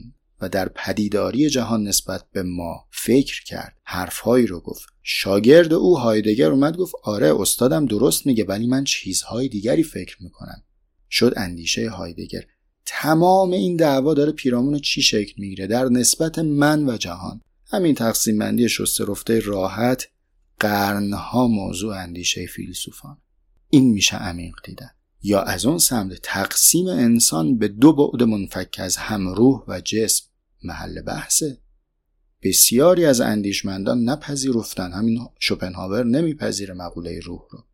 و 0.40 0.48
در 0.48 0.68
پدیداری 0.68 1.50
جهان 1.50 1.82
نسبت 1.82 2.24
به 2.32 2.42
ما 2.42 2.86
فکر 2.90 3.44
کرد. 3.44 3.76
حرفهایی 3.84 4.46
رو 4.46 4.60
گفت. 4.60 4.88
شاگرد 5.02 5.72
او 5.72 5.98
هایدگر 5.98 6.50
اومد 6.50 6.76
گفت 6.76 6.94
آره 7.02 7.40
استادم 7.40 7.86
درست 7.86 8.26
میگه 8.26 8.44
ولی 8.44 8.66
من 8.66 8.84
چیزهای 8.84 9.48
دیگری 9.48 9.82
فکر 9.82 10.16
می‌کنم. 10.22 10.62
شد 11.10 11.32
اندیشه 11.36 11.90
هایدگر. 11.90 12.42
تمام 12.86 13.50
این 13.50 13.76
دعوا 13.76 14.14
داره 14.14 14.32
پیرامون 14.32 14.78
چی 14.78 15.02
شکل 15.02 15.32
می‌گیره؟ 15.36 15.66
در 15.66 15.84
نسبت 15.84 16.38
من 16.38 16.88
و 16.88 16.96
جهان. 16.96 17.40
همین 17.72 17.94
تقسیم 17.94 18.38
بندی 18.38 18.68
شسته 18.68 19.04
رفته 19.04 19.40
راحت 19.40 20.08
قرنها 20.60 21.46
موضوع 21.46 21.96
اندیشه 21.96 22.46
فیلسوفان. 22.46 23.18
این 23.68 23.90
میشه 23.90 24.16
عمیق 24.16 24.54
دیدن. 24.64 24.90
یا 25.22 25.42
از 25.42 25.66
اون 25.66 25.78
سمت 25.78 26.20
تقسیم 26.22 26.86
انسان 26.86 27.58
به 27.58 27.68
دو 27.68 27.92
بعد 27.92 28.22
منفک 28.28 28.76
از 28.78 28.96
هم 28.96 29.28
روح 29.28 29.64
و 29.68 29.80
جسم 29.80 30.26
محل 30.62 31.02
بحثه. 31.02 31.60
بسیاری 32.42 33.04
از 33.04 33.20
اندیشمندان 33.20 34.04
نپذیرفتن. 34.04 34.92
همین 34.92 35.28
شوپنهاور 35.38 36.04
نمیپذیره 36.04 36.74
مقوله 36.74 37.20
روح 37.20 37.40
رو. 37.50 37.64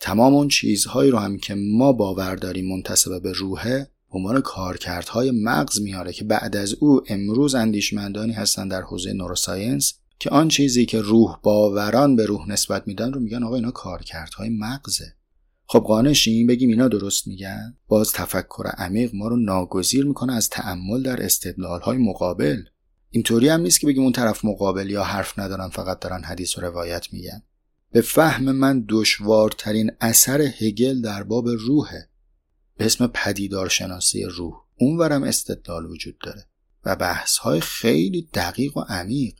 تمام 0.00 0.34
اون 0.34 0.48
چیزهایی 0.48 1.10
رو 1.10 1.18
هم 1.18 1.38
که 1.38 1.54
ما 1.54 1.92
باور 1.92 2.36
داریم 2.36 2.68
منتصبه 2.68 3.20
به 3.20 3.32
روحه 3.32 3.90
عنوان 4.10 4.40
کارکردهای 4.40 5.30
مغز 5.30 5.80
میاره 5.80 6.12
که 6.12 6.24
بعد 6.24 6.56
از 6.56 6.74
او 6.74 7.00
امروز 7.08 7.54
اندیشمندانی 7.54 8.32
هستن 8.32 8.68
در 8.68 8.82
حوزه 8.82 9.12
نوروساینس 9.12 9.94
که 10.18 10.30
آن 10.30 10.48
چیزی 10.48 10.86
که 10.86 11.00
روح 11.00 11.38
باوران 11.42 12.16
به 12.16 12.26
روح 12.26 12.48
نسبت 12.48 12.88
میدن 12.88 13.12
رو 13.12 13.20
میگن 13.20 13.42
آقا 13.42 13.54
اینا 13.54 13.70
کارکردهای 13.70 14.48
مغزه. 14.48 15.14
خب 15.66 15.78
قانشیم 15.78 16.46
بگیم 16.46 16.70
اینا 16.70 16.88
درست 16.88 17.26
میگن؟ 17.26 17.76
باز 17.88 18.12
تفکر 18.12 18.66
عمیق 18.66 19.14
ما 19.14 19.28
رو 19.28 19.36
ناگزیر 19.36 20.04
می‌کنه 20.04 20.32
از 20.32 20.48
تعمل 20.48 21.02
در 21.02 21.22
استدلالهای 21.22 21.98
مقابل. 21.98 22.62
اینطوری 23.10 23.48
هم 23.48 23.60
نیست 23.60 23.80
که 23.80 23.86
بگیم 23.86 24.02
اون 24.02 24.12
طرف 24.12 24.44
مقابل 24.44 24.90
یا 24.90 25.04
حرف 25.04 25.38
ندارن 25.38 25.68
فقط 25.68 26.00
دارن 26.00 26.22
حدیث 26.22 26.58
و 26.58 26.60
روایت 26.60 27.06
میگن. 27.12 27.42
به 27.92 28.00
فهم 28.00 28.52
من 28.52 28.84
دشوارترین 28.88 29.90
اثر 30.00 30.40
هگل 30.40 31.00
در 31.00 31.22
باب 31.22 31.48
روحه. 31.48 32.07
به 32.78 32.86
اسم 32.86 33.06
پدیدارشناسی 33.06 34.24
روح. 34.24 34.54
اونورم 34.76 35.22
استدلال 35.22 35.86
وجود 35.86 36.18
داره. 36.18 36.46
و 36.84 36.96
بحث 36.96 37.36
های 37.36 37.60
خیلی 37.60 38.28
دقیق 38.34 38.76
و 38.76 38.80
عمیق. 38.80 39.34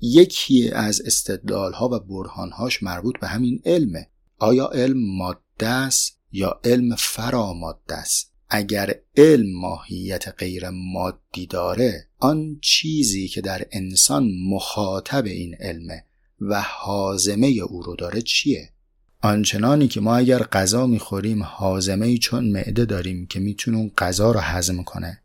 یکی 0.00 0.70
از 0.70 1.00
استدلال 1.00 1.72
ها 1.72 1.88
و 1.88 1.98
برهان 1.98 2.50
هاش 2.50 2.82
مربوط 2.82 3.18
به 3.20 3.28
همین 3.28 3.62
علمه. 3.64 4.10
آیا 4.38 4.66
علم 4.66 5.16
ماده 5.16 5.66
است 5.66 6.18
یا 6.32 6.60
علم 6.64 6.94
فراماده 6.94 7.94
است؟ 7.94 8.32
اگر 8.48 8.94
علم 9.16 9.60
ماهیت 9.60 10.28
غیر 10.28 10.70
مادی 10.70 11.46
داره 11.46 12.08
آن 12.18 12.58
چیزی 12.62 13.28
که 13.28 13.40
در 13.40 13.66
انسان 13.72 14.30
مخاطب 14.50 15.24
این 15.24 15.54
علمه 15.54 16.04
و 16.40 16.62
حازمه 16.62 17.46
او 17.46 17.82
رو 17.82 17.96
داره 17.96 18.22
چیه؟ 18.22 18.72
آنچنانی 19.22 19.88
که 19.88 20.00
ما 20.00 20.16
اگر 20.16 20.38
غذا 20.38 20.86
می‌خوریم 20.86 21.42
حازمه 21.42 22.06
ای 22.06 22.18
چون 22.18 22.44
معده 22.44 22.84
داریم 22.84 23.26
که 23.26 23.40
می‌تونه 23.40 23.76
اون 23.76 23.90
غذا 23.98 24.32
رو 24.32 24.40
هضم 24.40 24.82
کنه. 24.82 25.20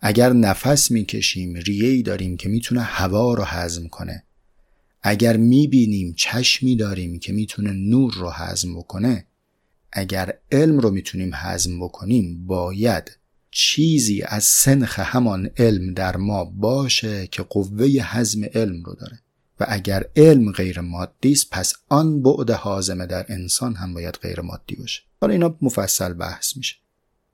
اگر 0.00 0.32
نفس 0.32 0.90
می‌کشیم 0.90 1.54
ریه 1.54 1.88
ای 1.88 2.02
داریم 2.02 2.36
که 2.36 2.48
می‌تونه 2.48 2.80
هوا 2.80 3.34
رو 3.34 3.42
هضم 3.44 3.88
کنه. 3.88 4.24
اگر 5.02 5.36
می‌بینیم 5.36 6.14
چشمی 6.16 6.76
داریم 6.76 7.18
که 7.18 7.32
می‌تونه 7.32 7.72
نور 7.72 8.14
رو 8.14 8.30
هضم 8.30 8.74
بکنه 8.74 9.26
اگر 9.92 10.32
علم 10.52 10.78
رو 10.78 10.90
می‌تونیم 10.90 11.30
هضم 11.34 11.80
بکنیم 11.80 12.46
باید 12.46 13.18
چیزی 13.50 14.22
از 14.22 14.44
سنخ 14.44 14.98
همان 14.98 15.50
علم 15.56 15.94
در 15.94 16.16
ما 16.16 16.44
باشه 16.44 17.26
که 17.26 17.42
قوه 17.42 17.86
هضم 18.00 18.44
علم 18.54 18.82
رو 18.82 18.94
داره. 18.94 19.20
و 19.60 19.66
اگر 19.68 20.04
علم 20.16 20.52
غیر 20.52 20.80
مادی 20.80 21.32
است 21.32 21.50
پس 21.50 21.72
آن 21.88 22.22
بعد 22.22 22.50
حازمه 22.50 23.06
در 23.06 23.26
انسان 23.28 23.74
هم 23.74 23.94
باید 23.94 24.18
غیر 24.22 24.40
مادی 24.40 24.76
باشه. 24.76 25.02
حالا 25.20 25.32
اینا 25.32 25.56
مفصل 25.62 26.12
بحث 26.12 26.56
میشه. 26.56 26.76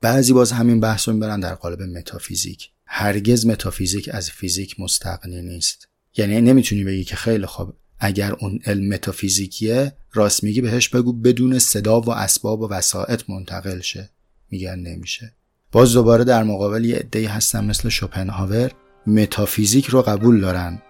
بعضی 0.01 0.33
باز 0.33 0.53
همین 0.53 0.81
بحث 0.81 1.09
رو 1.09 1.15
می‌برن 1.15 1.41
در 1.41 1.55
قالب 1.55 1.83
متافیزیک. 1.83 2.71
هرگز 2.87 3.47
متافیزیک 3.47 4.11
از 4.13 4.31
فیزیک 4.31 4.81
مستقنی 4.81 5.43
نیست. 5.43 5.89
یعنی 6.17 6.41
نمی‌تونی 6.41 6.85
بگی 6.85 7.05
که 7.05 7.17
خیلی 7.17 7.47
خوب 7.47 7.75
اگر 7.99 8.33
اون 8.33 8.61
علم 8.67 8.89
متافیزیکیه 8.89 9.93
راست 10.13 10.45
میگی 10.45 10.61
بهش 10.61 10.89
بگو 10.89 11.13
بدون 11.13 11.59
صدا 11.59 12.01
و 12.01 12.11
اسباب 12.11 12.61
و 12.61 12.69
وسایط 12.69 13.23
منتقل 13.31 13.81
شه. 13.81 14.11
میگن 14.51 14.79
نمیشه. 14.79 15.33
باز 15.73 15.93
دوباره 15.93 16.25
در 16.25 16.43
مقابل 16.43 16.85
یه 16.85 16.97
عده‌ای 16.97 17.25
هستن 17.25 17.65
مثل 17.65 17.89
شوپنهاور. 17.89 18.73
متافیزیک 19.07 19.87
رو 19.87 20.03
قبول 20.03 20.41
دارن. 20.41 20.83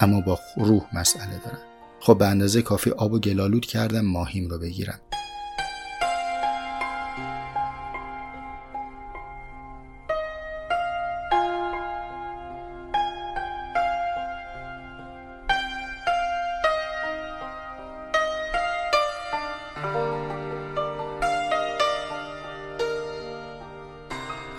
اما 0.00 0.20
با 0.20 0.38
روح 0.56 0.82
مسئله 0.92 1.40
دارن 1.44 1.58
خب 2.00 2.18
به 2.18 2.26
اندازه 2.26 2.62
کافی 2.62 2.90
آب 2.90 3.12
و 3.12 3.18
گلالود 3.18 3.66
کردن 3.66 4.00
ماهیم 4.00 4.48
رو 4.48 4.58
بگیرن 4.58 5.00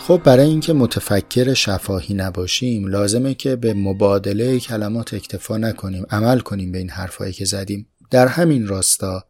خب 0.07 0.21
برای 0.23 0.49
اینکه 0.49 0.73
متفکر 0.73 1.53
شفاهی 1.53 2.13
نباشیم 2.13 2.87
لازمه 2.87 3.33
که 3.33 3.55
به 3.55 3.73
مبادله 3.73 4.59
کلمات 4.59 5.13
اکتفا 5.13 5.57
نکنیم 5.57 6.05
عمل 6.09 6.39
کنیم 6.39 6.71
به 6.71 6.77
این 6.77 6.89
حرفایی 6.89 7.33
که 7.33 7.45
زدیم. 7.45 7.87
در 8.11 8.27
همین 8.27 8.67
راستا 8.67 9.23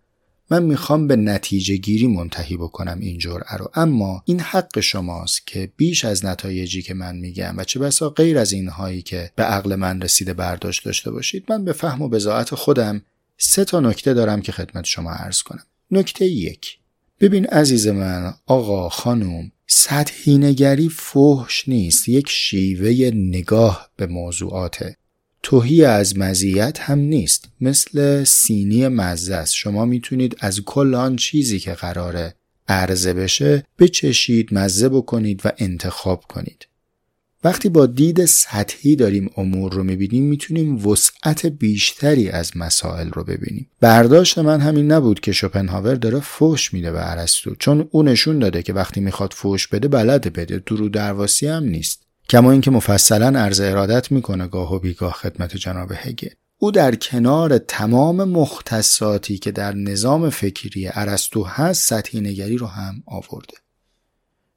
من 0.49 0.63
می‌خوام 0.63 1.07
به 1.07 1.15
نتیجه 1.15 1.75
گیری 1.75 2.07
منتهی 2.07 2.57
بکنم 2.57 2.99
این 2.99 3.17
جرعه 3.17 3.57
رو. 3.57 3.71
اما 3.75 4.23
این 4.25 4.39
حق 4.39 4.79
شماست 4.79 5.47
که 5.47 5.71
بیش 5.77 6.05
از 6.05 6.25
نتایجی 6.25 6.81
که 6.81 6.93
من 6.93 7.15
میگم 7.15 7.53
و 7.57 7.63
چه 7.63 7.79
بسا 7.79 8.09
غیر 8.09 8.37
از 8.37 8.51
اینهایی 8.51 9.01
که 9.01 9.31
به 9.35 9.43
عقل 9.43 9.75
من 9.75 10.01
رسیده 10.01 10.33
برداشت 10.33 10.85
داشته 10.85 11.11
باشید 11.11 11.45
من 11.49 11.65
به 11.65 11.73
فهم 11.73 12.01
و 12.01 12.09
بزاعت 12.09 12.55
خودم 12.55 13.01
سه 13.37 13.65
تا 13.65 13.79
نکته 13.79 14.13
دارم 14.13 14.41
که 14.41 14.51
خدمت 14.51 14.85
شما 14.85 15.11
عرض 15.11 15.41
کنم. 15.41 15.63
نکته 15.91 16.25
یک. 16.25 16.77
ببین 17.19 17.45
عزیز 17.45 17.87
من 17.87 18.33
آقا 18.45 18.89
خانم 18.89 19.51
سطحی 19.75 20.37
نگری 20.37 20.89
فحش 20.89 21.67
نیست 21.67 22.09
یک 22.09 22.29
شیوه 22.29 23.11
نگاه 23.13 23.89
به 23.95 24.07
موضوعاته 24.07 24.97
توهی 25.43 25.85
از 25.85 26.17
مزیت 26.17 26.79
هم 26.79 26.99
نیست 26.99 27.49
مثل 27.61 28.23
سینی 28.23 28.87
مزه 28.87 29.35
است. 29.35 29.53
شما 29.53 29.85
می‌تونید 29.85 30.35
از 30.39 30.61
کل 30.61 30.95
آن 30.95 31.15
چیزی 31.15 31.59
که 31.59 31.73
قراره 31.73 32.35
عرضه 32.67 33.13
بشه 33.13 33.63
بچشید 33.79 34.53
مزه 34.53 34.89
بکنید 34.89 35.41
و 35.45 35.51
انتخاب 35.57 36.23
کنید. 36.29 36.67
وقتی 37.43 37.69
با 37.69 37.85
دید 37.85 38.25
سطحی 38.25 38.95
داریم 38.95 39.29
امور 39.37 39.73
رو 39.73 39.83
می‌بینیم 39.83 40.23
می‌تونیم 40.23 40.87
وسعت 40.87 41.45
بیشتری 41.45 42.29
از 42.29 42.57
مسائل 42.57 43.09
رو 43.09 43.23
ببینیم. 43.23 43.69
برداشت 43.81 44.37
من 44.37 44.61
همین 44.61 44.91
نبود 44.91 45.19
که 45.19 45.31
شوپنهاور 45.31 45.95
داره 45.95 46.19
فوش 46.19 46.73
میده 46.73 46.91
به 46.91 47.11
ارسطو 47.11 47.55
چون 47.55 47.87
او 47.91 48.03
نشون 48.03 48.39
داده 48.39 48.63
که 48.63 48.73
وقتی 48.73 49.01
می‌خواد 49.01 49.33
فوش 49.33 49.67
بده 49.67 49.87
بلده 49.87 50.29
بده 50.29 50.63
درو 50.65 50.89
درواسی 50.89 51.47
هم 51.47 51.63
نیست. 51.63 52.03
کما 52.29 52.51
اینکه 52.51 52.71
مفصلا 52.71 53.39
عرض 53.39 53.59
ارادت 53.59 54.11
می‌کنه 54.11 54.47
گاه 54.47 54.75
و 54.75 54.79
بیگاه 54.79 55.13
خدمت 55.13 55.57
جناب 55.57 55.91
هگل. 55.95 56.29
او 56.57 56.71
در 56.71 56.95
کنار 56.95 57.57
تمام 57.57 58.23
مختصاتی 58.23 59.37
که 59.37 59.51
در 59.51 59.73
نظام 59.73 60.29
فکری 60.29 60.89
ارسطو 60.93 61.43
هست 61.43 61.89
سطحی 61.89 62.21
نگری 62.21 62.57
رو 62.57 62.67
هم 62.67 63.03
آورده. 63.05 63.53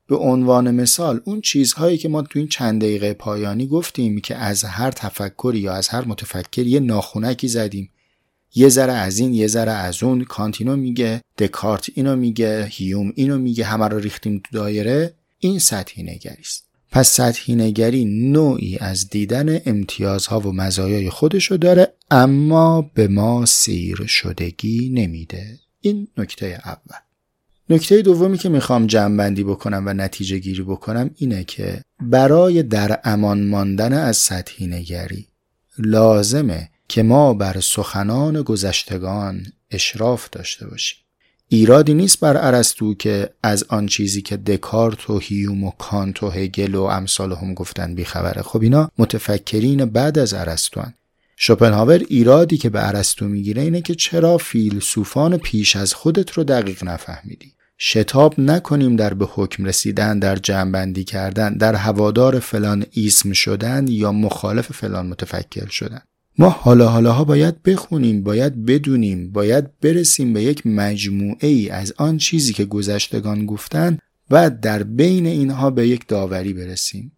به 0.08 0.16
عنوان 0.16 0.70
مثال 0.70 1.20
اون 1.24 1.40
چیزهایی 1.40 1.98
که 1.98 2.08
ما 2.08 2.22
تو 2.22 2.38
این 2.38 2.48
چند 2.48 2.80
دقیقه 2.80 3.14
پایانی 3.14 3.66
گفتیم 3.66 4.20
که 4.20 4.36
از 4.36 4.64
هر 4.64 4.90
تفکری 4.90 5.58
یا 5.58 5.72
از 5.72 5.88
هر 5.88 6.04
متفکر 6.04 6.66
یه 6.66 6.80
ناخونکی 6.80 7.48
زدیم. 7.48 7.90
یه 8.54 8.68
ذره 8.68 8.92
از 8.92 9.18
این 9.18 9.34
یه 9.34 9.46
ذره 9.46 9.72
از 9.72 10.02
اون. 10.02 10.24
کانتینو 10.24 10.76
میگه 10.76 11.20
دکارت 11.38 11.86
اینو 11.94 12.16
میگه 12.16 12.68
هیوم 12.70 13.12
اینو 13.14 13.38
میگه 13.38 13.64
همه 13.64 13.88
رو 13.88 13.98
ریختیم 13.98 14.38
تو 14.44 14.58
دایره. 14.58 15.14
این 15.38 15.58
سطحی 15.58 16.02
نگری 16.02 16.40
است 16.40 16.66
پس 16.90 17.08
سطحی 17.08 17.54
نگری 17.54 18.04
نوعی 18.04 18.78
از 18.78 19.10
دیدن 19.10 19.60
امتیازها 19.66 20.40
و 20.40 20.52
مزایای 20.52 21.10
خودشو 21.10 21.56
داره 21.56 21.92
اما 22.10 22.90
به 22.94 23.08
ما 23.08 23.46
سیر 23.46 24.06
شدگی 24.06 24.90
نمیده. 24.94 25.58
این 25.80 26.08
نکته 26.16 26.60
اول. 26.64 27.05
نکته 27.70 28.02
دومی 28.02 28.38
که 28.38 28.48
می‌خوام 28.48 28.86
جمعبندی 28.86 29.44
بکنم 29.44 29.82
و 29.86 29.92
نتیجه 29.94 30.38
گیری 30.38 30.62
بکنم 30.62 31.10
اینه 31.14 31.44
که 31.44 31.82
برای 32.00 32.62
در 32.62 33.00
امان 33.04 33.46
ماندن 33.46 33.92
از 33.92 34.16
سطحی 34.16 34.66
نگری 34.66 35.26
لازمه 35.78 36.70
که 36.88 37.02
ما 37.02 37.34
بر 37.34 37.60
سخنان 37.60 38.42
گذشتگان 38.42 39.46
اشراف 39.70 40.30
داشته 40.30 40.66
باشیم. 40.66 40.98
ایرادی 41.48 41.94
نیست 41.94 42.20
بر 42.20 42.36
ارسطو 42.36 42.94
که 42.94 43.30
از 43.42 43.64
آن 43.68 43.86
چیزی 43.86 44.22
که 44.22 44.36
دکارت 44.36 45.10
و 45.10 45.18
هیوم 45.18 45.64
و 45.64 45.70
کانت 45.70 46.22
و 46.22 46.30
هگل 46.30 46.74
و 46.74 46.82
امثال 46.82 47.32
هم 47.32 47.54
گفتن 47.54 47.94
بیخبره. 47.94 48.42
خب 48.42 48.62
اینا 48.62 48.90
متفکرین 48.98 49.84
بعد 49.84 50.18
از 50.18 50.34
ارسطو 50.34 50.82
شوپنهاور 51.36 51.98
ایرادی 52.08 52.58
که 52.58 52.70
به 52.70 52.88
ارسطو 52.88 53.28
می‌گیره 53.28 53.62
اینه 53.62 53.82
که 53.82 53.94
چرا 53.94 54.38
فیلسوفان 54.38 55.36
پیش 55.36 55.76
از 55.76 55.94
خودت 55.94 56.30
رو 56.30 56.44
دقیق 56.44 56.84
نفهمیدی؟ 56.84 57.55
شتاب 57.78 58.40
نکنیم 58.40 58.96
در 58.96 59.14
به 59.14 59.26
حکم 59.34 59.64
رسیدن 59.64 60.18
در 60.18 60.36
جمعبندی 60.36 61.04
کردن 61.04 61.56
در 61.56 61.74
هوادار 61.74 62.38
فلان 62.38 62.86
اسم 62.96 63.32
شدن 63.32 63.88
یا 63.88 64.12
مخالف 64.12 64.72
فلان 64.72 65.06
متفکر 65.06 65.68
شدن. 65.68 66.00
ما 66.38 66.48
حالا 66.48 66.88
حالاها 66.88 67.24
باید 67.24 67.62
بخونیم 67.62 68.22
باید 68.22 68.66
بدونیم 68.66 69.32
باید 69.32 69.80
برسیم 69.80 70.32
به 70.32 70.42
یک 70.42 70.66
مجموعه 70.66 71.48
ای 71.48 71.70
از 71.70 71.92
آن 71.96 72.18
چیزی 72.18 72.52
که 72.52 72.64
گذشتگان 72.64 73.46
گفتن 73.46 73.98
و 74.30 74.50
در 74.50 74.82
بین 74.82 75.26
اینها 75.26 75.70
به 75.70 75.88
یک 75.88 76.08
داوری 76.08 76.52
برسیم. 76.52 77.12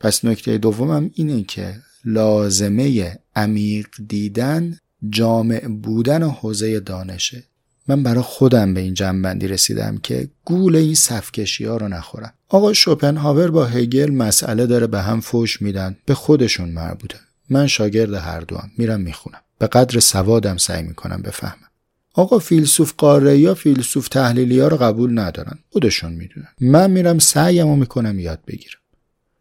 پس 0.00 0.24
نکته 0.24 0.58
دومم 0.58 1.10
اینه 1.14 1.42
که 1.42 1.74
لازمه 2.04 3.18
عمیق 3.36 3.86
دیدن 4.08 4.78
جامع 5.10 5.68
بودن 5.68 6.22
حوزه 6.22 6.80
دانشه. 6.80 7.44
من 7.88 8.02
برای 8.02 8.22
خودم 8.22 8.74
به 8.74 8.80
این 8.80 8.94
جنبندی 8.94 9.48
رسیدم 9.48 9.98
که 10.02 10.28
گول 10.44 10.76
این 10.76 10.94
صفکشی 10.94 11.64
ها 11.64 11.76
رو 11.76 11.88
نخورم. 11.88 12.32
آقا 12.48 12.72
شوپنهاور 12.72 13.50
با 13.50 13.64
هگل 13.64 14.10
مسئله 14.10 14.66
داره 14.66 14.86
به 14.86 15.00
هم 15.00 15.20
فوش 15.20 15.62
میدن. 15.62 15.96
به 16.06 16.14
خودشون 16.14 16.68
مربوطه. 16.68 17.18
من 17.50 17.66
شاگرد 17.66 18.14
هر 18.14 18.40
دو 18.40 18.56
هم. 18.56 18.70
میرم 18.78 19.00
می‌خونم. 19.00 19.40
به 19.58 19.66
قدر 19.66 20.00
سوادم 20.00 20.56
سعی 20.56 20.82
می‌کنم 20.82 21.22
بفهمم. 21.22 21.68
آقا 22.14 22.38
فیلسوف 22.38 22.94
قاره 22.98 23.38
یا 23.38 23.54
فیلسوف 23.54 24.08
تحلیلی 24.08 24.60
ها 24.60 24.68
رو 24.68 24.76
قبول 24.76 25.18
ندارن. 25.18 25.58
خودشون 25.70 26.12
می‌دونن. 26.12 26.48
من 26.60 26.90
میرم 26.90 27.18
سعیم 27.18 27.78
می‌کنم 27.78 28.18
یاد 28.18 28.40
بگیرم. 28.46 28.78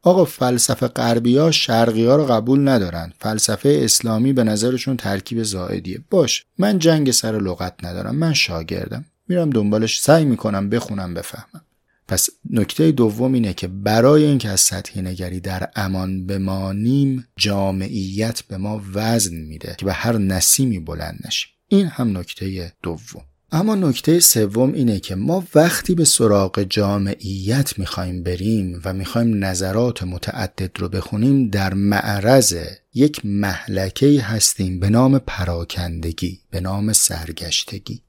آقا 0.03 0.25
فلسفه 0.25 0.87
غربی 0.87 1.37
ها 1.37 1.51
شرقی 1.51 2.05
ها 2.05 2.15
رو 2.15 2.25
قبول 2.25 2.67
ندارن. 2.67 3.13
فلسفه 3.19 3.79
اسلامی 3.83 4.33
به 4.33 4.43
نظرشون 4.43 4.97
ترکیب 4.97 5.43
زائدیه. 5.43 5.99
باش 6.09 6.45
من 6.57 6.79
جنگ 6.79 7.11
سر 7.11 7.31
لغت 7.31 7.73
ندارم. 7.83 8.15
من 8.15 8.33
شاگردم. 8.33 9.05
میرم 9.27 9.49
دنبالش 9.49 10.01
سعی 10.01 10.25
می‌کنم 10.25 10.69
بخونم 10.69 11.13
بفهمم. 11.13 11.61
پس 12.07 12.29
نکته 12.49 12.91
دوم 12.91 13.33
اینه 13.33 13.53
که 13.53 13.67
برای 13.67 14.23
اینکه 14.23 14.49
از 14.49 14.59
سطحی 14.59 15.01
نگری 15.01 15.39
در 15.39 15.69
امان 15.75 16.25
بمانیم 16.25 17.27
جامعیت 17.37 18.41
به 18.41 18.57
ما 18.57 18.81
وزن 18.93 19.35
میده 19.35 19.75
که 19.77 19.85
به 19.85 19.93
هر 19.93 20.17
نسیمی 20.17 20.79
بلند 20.79 21.19
نشیم. 21.25 21.49
این 21.67 21.87
هم 21.87 22.17
نکته 22.17 22.73
دوم. 22.83 23.23
اما 23.55 23.75
نکته 23.75 24.19
سوم 24.19 24.73
اینه 24.73 24.99
که 24.99 25.15
ما 25.15 25.43
وقتی 25.55 25.95
به 25.95 26.05
سراغ 26.05 26.63
جامعیت 26.63 27.79
می‌خوایم 27.79 28.23
بریم 28.23 28.81
و 28.85 28.93
می‌خوایم 28.93 29.43
نظرات 29.45 30.03
متعدد 30.03 30.71
رو 30.79 30.89
بخونیم 30.89 31.49
در 31.49 31.73
معرض 31.73 32.55
یک 32.93 33.25
محلکه 33.25 34.21
هستیم 34.21 34.79
به 34.79 34.89
نام 34.89 35.19
پراکندگی 35.19 36.39
به 36.49 36.59
نام 36.59 36.93
سرگشتگی. 36.93 38.01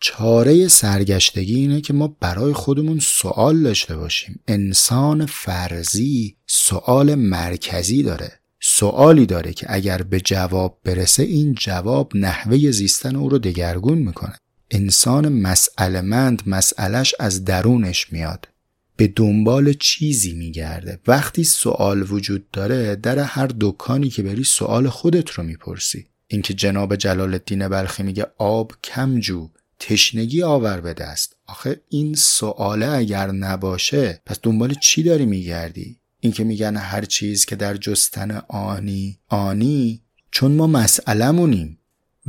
چاره 0.00 0.68
سرگشتگی 0.68 1.54
اینه 1.54 1.80
که 1.80 1.92
ما 1.92 2.16
برای 2.20 2.52
خودمون 2.52 2.98
سوال 2.98 3.62
داشته 3.62 3.96
باشیم. 3.96 4.40
انسان 4.48 5.26
فرضی 5.26 6.36
سوال 6.46 7.14
مرکزی 7.14 8.02
داره. 8.02 8.32
سوالی 8.62 9.26
داره 9.26 9.52
که 9.52 9.66
اگر 9.68 10.02
به 10.02 10.20
جواب 10.20 10.80
برسه 10.84 11.22
این 11.22 11.54
جواب 11.54 12.12
نحوه 12.14 12.70
زیستن 12.70 13.16
او 13.16 13.28
رو 13.28 13.38
دگرگون 13.38 13.98
می‌کنه. 13.98 14.34
انسان 14.70 15.28
مسئله 15.28 16.00
مند 16.00 16.42
مسئلش 16.46 17.14
از 17.18 17.44
درونش 17.44 18.12
میاد. 18.12 18.48
به 18.96 19.06
دنبال 19.06 19.72
چیزی 19.72 20.32
میگرده. 20.32 20.98
وقتی 21.06 21.44
سوال 21.44 22.12
وجود 22.12 22.50
داره 22.50 22.96
در 22.96 23.18
هر 23.18 23.50
دکانی 23.60 24.10
که 24.10 24.22
بری 24.22 24.44
سوال 24.44 24.88
خودت 24.88 25.30
رو 25.30 25.44
می‌پرسی. 25.44 26.06
اینکه 26.28 26.54
جناب 26.54 26.96
جلال 26.96 27.32
الدین 27.32 27.68
بلخی 27.68 28.02
میگه 28.02 28.26
آب 28.38 28.72
کم 28.84 29.20
جو 29.20 29.48
تشنگی 29.78 30.42
آور 30.42 30.80
به 30.80 30.94
دست. 30.94 31.36
آخه 31.46 31.80
این 31.88 32.14
سواله 32.14 32.86
اگر 32.86 33.30
نباشه 33.30 34.22
پس 34.26 34.38
دنبال 34.42 34.74
چی 34.74 35.02
داری 35.02 35.26
میگردی؟ 35.26 36.00
اینکه 36.20 36.44
میگن 36.44 36.76
هر 36.76 37.04
چیز 37.04 37.44
که 37.44 37.56
در 37.56 37.76
جستن 37.76 38.42
آنی 38.48 39.18
آنی 39.28 40.02
چون 40.30 40.52
ما 40.52 40.66
مسئلمونیم 40.66 41.78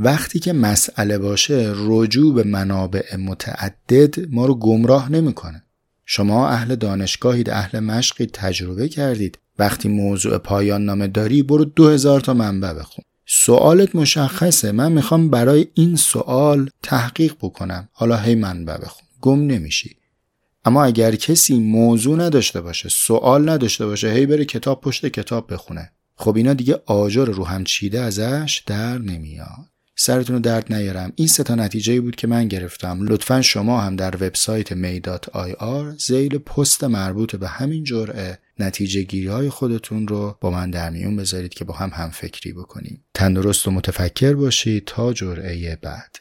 وقتی 0.04 0.38
که 0.38 0.52
مسئله 0.52 1.18
باشه 1.18 1.72
رجوع 1.76 2.34
به 2.34 2.42
منابع 2.42 3.16
متعدد 3.16 4.30
ما 4.30 4.46
رو 4.46 4.54
گمراه 4.54 5.12
نمی‌کنه. 5.12 5.62
شما 6.06 6.48
اهل 6.48 6.76
دانشگاهید 6.76 7.50
اهل 7.50 7.80
مشقید 7.80 8.30
تجربه 8.30 8.88
کردید. 8.88 9.38
وقتی 9.58 9.88
موضوع 9.88 10.38
پایان 10.38 10.84
نامه 10.84 11.06
داری 11.06 11.42
برو 11.42 11.88
هزار 11.88 12.20
تا 12.20 12.34
منبع 12.34 12.72
بخون. 12.72 13.04
سوالت 13.26 13.94
مشخصه. 13.94 14.72
من 14.72 14.92
می‌خوام 14.92 15.30
برای 15.30 15.66
این 15.74 15.96
سوال 15.96 16.70
تحقیق 16.82 17.34
بکنم. 17.40 17.88
حالا 17.92 18.16
هی 18.16 18.34
منبع 18.34 18.76
بخون. 18.76 19.08
گم 19.20 19.40
نمیشی. 19.40 19.96
اما 20.64 20.84
اگر 20.84 21.14
کسی 21.14 21.58
موضوع 21.58 22.16
نداشته 22.16 22.60
باشه 22.60 22.88
سوال 22.88 23.48
نداشته 23.48 23.86
باشه 23.86 24.10
هی 24.10 24.26
بره 24.26 24.44
کتاب 24.44 24.80
پشت 24.80 25.06
کتاب 25.06 25.52
بخونه. 25.52 25.92
خب 26.16 26.36
اینا 26.36 26.54
دیگه 26.54 26.82
آجر 26.86 27.24
رو 27.24 27.44
هم 27.44 27.64
چیده 27.64 28.00
ازش 28.00 28.62
در 28.66 28.98
نمیاد. 28.98 29.71
سرتون 29.94 30.36
رو 30.36 30.42
درد 30.42 30.72
نیارم. 30.74 31.12
این 31.16 31.28
سه 31.28 31.42
تا 31.42 31.54
نتیجه 31.54 32.00
بود 32.00 32.16
که 32.16 32.26
من 32.26 32.48
گرفتم. 32.48 32.98
لطفا 33.02 33.42
شما 33.42 33.80
هم 33.80 33.96
در 33.96 34.16
وبسایت 34.16 34.72
می.ir 34.72 35.98
زیل 35.98 36.38
پست 36.38 36.84
مربوط 36.84 37.36
به 37.36 37.48
همین 37.48 37.84
جرعه 37.84 38.38
نتیجه 38.58 39.02
گیری 39.02 39.26
های 39.26 39.50
خودتون 39.50 40.08
رو 40.08 40.36
با 40.40 40.50
من 40.50 40.70
در 40.70 40.90
میون 40.90 41.16
بذارید 41.16 41.54
که 41.54 41.64
با 41.64 41.74
هم 41.74 41.90
هم 41.94 42.10
فکری 42.10 42.52
بکنیم. 42.52 43.04
تندرست 43.14 43.68
و 43.68 43.70
متفکر 43.70 44.34
باشید 44.34 44.84
تا 44.84 45.12
جرعه 45.12 45.78
بعد. 45.82 46.16